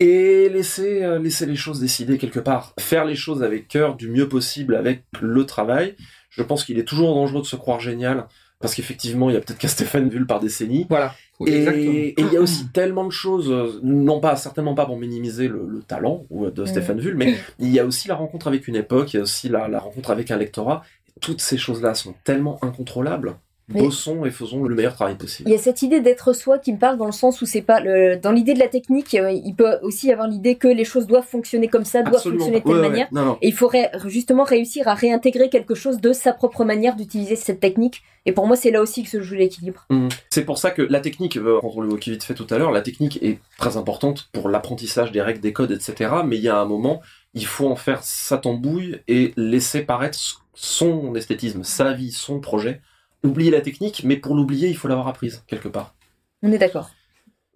et 0.00 0.48
laisser 0.48 1.18
laisser 1.18 1.46
les 1.46 1.56
choses 1.56 1.80
décider 1.80 2.18
quelque 2.18 2.40
part. 2.40 2.74
Faire 2.78 3.04
les 3.04 3.14
choses 3.14 3.42
avec 3.42 3.68
cœur, 3.68 3.96
du 3.96 4.08
mieux 4.08 4.28
possible 4.28 4.74
avec 4.74 5.04
le 5.20 5.44
travail. 5.44 5.96
Je 6.30 6.42
pense 6.42 6.64
qu'il 6.64 6.78
est 6.78 6.84
toujours 6.84 7.14
dangereux 7.14 7.42
de 7.42 7.46
se 7.46 7.56
croire 7.56 7.80
génial 7.80 8.26
parce 8.60 8.74
qu'effectivement, 8.74 9.28
il 9.28 9.34
y 9.34 9.36
a 9.36 9.40
peut-être 9.40 9.58
qu'un 9.58 9.68
Stéphane 9.68 10.08
Vull 10.08 10.26
par 10.26 10.40
décennie. 10.40 10.86
Voilà. 10.88 11.14
et, 11.46 12.14
il 12.16 12.32
y 12.32 12.36
a 12.36 12.40
aussi 12.40 12.68
tellement 12.68 13.04
de 13.04 13.12
choses, 13.12 13.50
euh, 13.50 13.78
non 13.82 14.20
pas, 14.20 14.36
certainement 14.36 14.74
pas 14.74 14.86
pour 14.86 14.98
minimiser 14.98 15.48
le, 15.48 15.82
talent 15.86 16.24
de 16.30 16.62
mm. 16.62 16.66
Stéphane 16.66 17.00
Vull, 17.00 17.16
mais 17.16 17.36
il 17.58 17.68
y 17.68 17.78
a 17.78 17.84
aussi 17.84 18.08
la 18.08 18.14
rencontre 18.14 18.48
avec 18.48 18.66
une 18.66 18.76
époque, 18.76 19.12
il 19.12 19.18
y 19.18 19.20
a 19.20 19.22
aussi 19.22 19.48
la, 19.48 19.68
la 19.68 19.78
rencontre 19.78 20.10
avec 20.10 20.30
un 20.30 20.36
lectorat. 20.36 20.82
Toutes 21.20 21.40
ces 21.40 21.56
choses-là 21.58 21.94
sont 21.94 22.14
tellement 22.24 22.58
incontrôlables 22.62 23.36
bossons 23.68 24.24
et 24.24 24.30
faisons 24.30 24.64
le 24.64 24.74
meilleur 24.74 24.94
travail 24.94 25.16
possible. 25.16 25.48
Il 25.48 25.52
y 25.52 25.56
a 25.56 25.58
cette 25.58 25.82
idée 25.82 26.00
d'être 26.00 26.32
soi 26.32 26.58
qui 26.58 26.72
me 26.72 26.78
parle 26.78 26.96
dans 26.98 27.06
le 27.06 27.12
sens 27.12 27.42
où 27.42 27.46
c'est 27.46 27.62
pas 27.62 27.80
le... 27.80 28.16
dans 28.16 28.32
l'idée 28.32 28.54
de 28.54 28.58
la 28.58 28.68
technique, 28.68 29.14
euh, 29.14 29.30
il 29.30 29.54
peut 29.54 29.78
aussi 29.82 30.08
y 30.08 30.12
avoir 30.12 30.28
l'idée 30.28 30.56
que 30.56 30.68
les 30.68 30.84
choses 30.84 31.06
doivent 31.06 31.26
fonctionner 31.26 31.68
comme 31.68 31.84
ça, 31.84 32.02
doivent 32.02 32.22
fonctionner 32.22 32.60
de 32.60 32.64
telle 32.64 32.80
manière. 32.80 33.08
Et 33.42 33.48
il 33.48 33.54
faudrait 33.54 33.90
justement 34.06 34.44
réussir 34.44 34.86
à 34.88 34.94
réintégrer 34.94 35.48
quelque 35.48 35.74
chose 35.74 36.00
de 36.00 36.12
sa 36.12 36.32
propre 36.32 36.64
manière 36.64 36.96
d'utiliser 36.96 37.36
cette 37.36 37.60
technique. 37.60 38.02
Et 38.24 38.32
pour 38.32 38.46
moi, 38.46 38.56
c'est 38.56 38.72
là 38.72 38.82
aussi 38.82 39.04
que 39.04 39.08
se 39.08 39.20
joue 39.20 39.34
l'équilibre. 39.34 39.86
Mmh. 39.88 40.08
C'est 40.30 40.44
pour 40.44 40.58
ça 40.58 40.72
que 40.72 40.82
la 40.82 41.00
technique, 41.00 41.36
euh, 41.36 41.58
quand 41.60 41.72
on 41.76 41.82
l'évoquait 41.82 42.10
vite 42.10 42.24
fait 42.24 42.34
tout 42.34 42.46
à 42.50 42.58
l'heure, 42.58 42.72
la 42.72 42.82
technique 42.82 43.22
est 43.22 43.38
très 43.56 43.76
importante 43.76 44.28
pour 44.32 44.48
l'apprentissage 44.48 45.12
des 45.12 45.22
règles, 45.22 45.40
des 45.40 45.52
codes, 45.52 45.70
etc. 45.70 46.10
Mais 46.24 46.36
il 46.36 46.42
y 46.42 46.48
a 46.48 46.58
un 46.58 46.64
moment, 46.64 47.00
il 47.34 47.46
faut 47.46 47.68
en 47.68 47.76
faire 47.76 48.02
sa 48.02 48.38
tambouille 48.38 49.00
et 49.06 49.32
laisser 49.36 49.82
paraître 49.82 50.44
son 50.54 51.14
esthétisme, 51.14 51.62
sa 51.62 51.92
vie, 51.92 52.10
son 52.10 52.40
projet 52.40 52.80
oublier 53.26 53.50
la 53.50 53.60
technique, 53.60 54.02
mais 54.04 54.16
pour 54.16 54.34
l'oublier, 54.34 54.68
il 54.68 54.76
faut 54.76 54.88
l'avoir 54.88 55.08
apprise 55.08 55.42
quelque 55.46 55.68
part. 55.68 55.94
On 56.42 56.52
est 56.52 56.58
d'accord. 56.58 56.90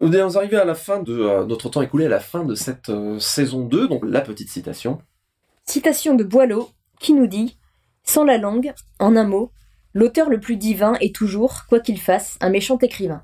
Nous 0.01 0.13
sommes 0.13 0.37
arrivés 0.37 0.57
à 0.57 0.65
la 0.65 0.75
fin 0.75 1.03
de 1.03 1.13
euh, 1.13 1.45
notre 1.45 1.69
temps 1.69 1.83
écoulé 1.83 2.07
à 2.07 2.09
la 2.09 2.21
fin 2.21 2.45
de 2.45 2.55
cette 2.55 2.89
euh, 2.89 3.19
saison 3.19 3.67
2, 3.67 3.87
donc 3.87 4.03
la 4.05 4.23
petite 4.23 4.49
citation. 4.49 4.99
Citation 5.67 6.15
de 6.15 6.25
Boileau 6.25 6.71
qui 6.99 7.13
nous 7.13 7.27
dit 7.27 7.59
Sans 8.03 8.25
la 8.25 8.39
langue, 8.39 8.73
en 8.99 9.15
un 9.15 9.25
mot, 9.25 9.53
l'auteur 9.93 10.31
le 10.31 10.41
plus 10.41 10.57
divin 10.57 10.95
est 11.01 11.15
toujours, 11.15 11.67
quoi 11.69 11.81
qu'il 11.81 12.01
fasse, 12.01 12.39
un 12.41 12.49
méchant 12.49 12.79
écrivain. 12.79 13.23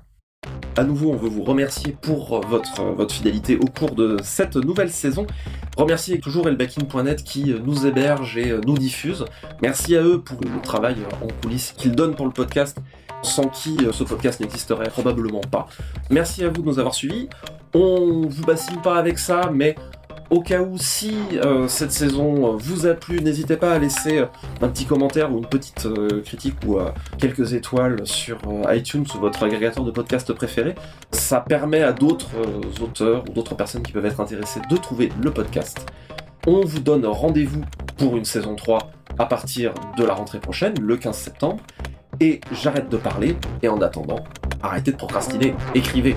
À 0.75 0.83
nouveau, 0.83 1.11
on 1.11 1.15
veut 1.15 1.29
vous 1.29 1.43
remercier 1.43 1.97
pour 1.99 2.45
votre, 2.45 2.83
votre 2.83 3.13
fidélité 3.13 3.57
au 3.57 3.65
cours 3.65 3.95
de 3.95 4.17
cette 4.21 4.55
nouvelle 4.55 4.91
saison. 4.91 5.25
Remercier 5.77 6.19
toujours 6.19 6.47
elbacking.net 6.47 7.23
qui 7.23 7.53
nous 7.63 7.85
héberge 7.85 8.37
et 8.37 8.51
nous 8.65 8.77
diffuse. 8.77 9.25
Merci 9.61 9.95
à 9.95 10.01
eux 10.01 10.19
pour 10.19 10.39
le 10.41 10.59
travail 10.61 10.95
en 11.21 11.27
coulisses 11.41 11.73
qu'ils 11.77 11.95
donnent 11.95 12.15
pour 12.15 12.25
le 12.25 12.31
podcast, 12.31 12.79
sans 13.21 13.47
qui 13.47 13.77
ce 13.91 14.03
podcast 14.03 14.39
n'existerait 14.39 14.89
probablement 14.89 15.41
pas. 15.41 15.67
Merci 16.09 16.43
à 16.43 16.49
vous 16.49 16.63
de 16.63 16.67
nous 16.67 16.79
avoir 16.79 16.95
suivis. 16.95 17.29
On 17.75 18.27
vous 18.27 18.43
bassine 18.43 18.81
pas 18.81 18.97
avec 18.97 19.19
ça, 19.19 19.51
mais 19.53 19.75
au 20.29 20.41
cas 20.41 20.61
où 20.61 20.77
si 20.77 21.15
euh, 21.33 21.67
cette 21.67 21.91
saison 21.91 22.53
euh, 22.53 22.57
vous 22.57 22.85
a 22.85 22.93
plu, 22.93 23.21
n'hésitez 23.21 23.57
pas 23.57 23.73
à 23.73 23.79
laisser 23.79 24.19
euh, 24.19 24.25
un 24.61 24.67
petit 24.67 24.85
commentaire 24.85 25.31
ou 25.33 25.37
une 25.37 25.45
petite 25.45 25.87
critique 26.23 26.55
ou 26.65 26.79
quelques 27.17 27.53
étoiles 27.53 28.05
sur 28.05 28.37
iTunes 28.69 29.05
ou 29.15 29.19
votre 29.19 29.43
agrégateur 29.43 29.83
de 29.83 29.91
podcast 29.91 30.31
préféré. 30.33 30.75
Ça 31.11 31.41
permet 31.41 31.81
à 31.81 31.93
d'autres 31.93 32.31
auteurs 32.81 33.23
ou 33.29 33.33
d'autres 33.33 33.55
personnes 33.55 33.83
qui 33.83 33.91
peuvent 33.91 34.05
être 34.05 34.19
intéressées 34.19 34.61
de 34.69 34.77
trouver 34.77 35.11
le 35.21 35.31
podcast. 35.31 35.85
On 36.45 36.61
vous 36.61 36.79
donne 36.79 37.05
rendez-vous 37.05 37.63
pour 37.97 38.17
une 38.17 38.25
saison 38.25 38.55
3 38.55 38.91
à 39.19 39.25
partir 39.25 39.73
de 39.97 40.03
la 40.03 40.13
rentrée 40.13 40.39
prochaine, 40.39 40.73
le 40.81 40.97
15 40.97 41.15
septembre. 41.15 41.61
Et 42.19 42.41
j'arrête 42.51 42.89
de 42.89 42.97
parler, 42.97 43.35
et 43.61 43.67
en 43.67 43.79
attendant, 43.81 44.23
arrêtez 44.63 44.91
de 44.91 44.97
procrastiner, 44.97 45.53
écrivez. 45.75 46.15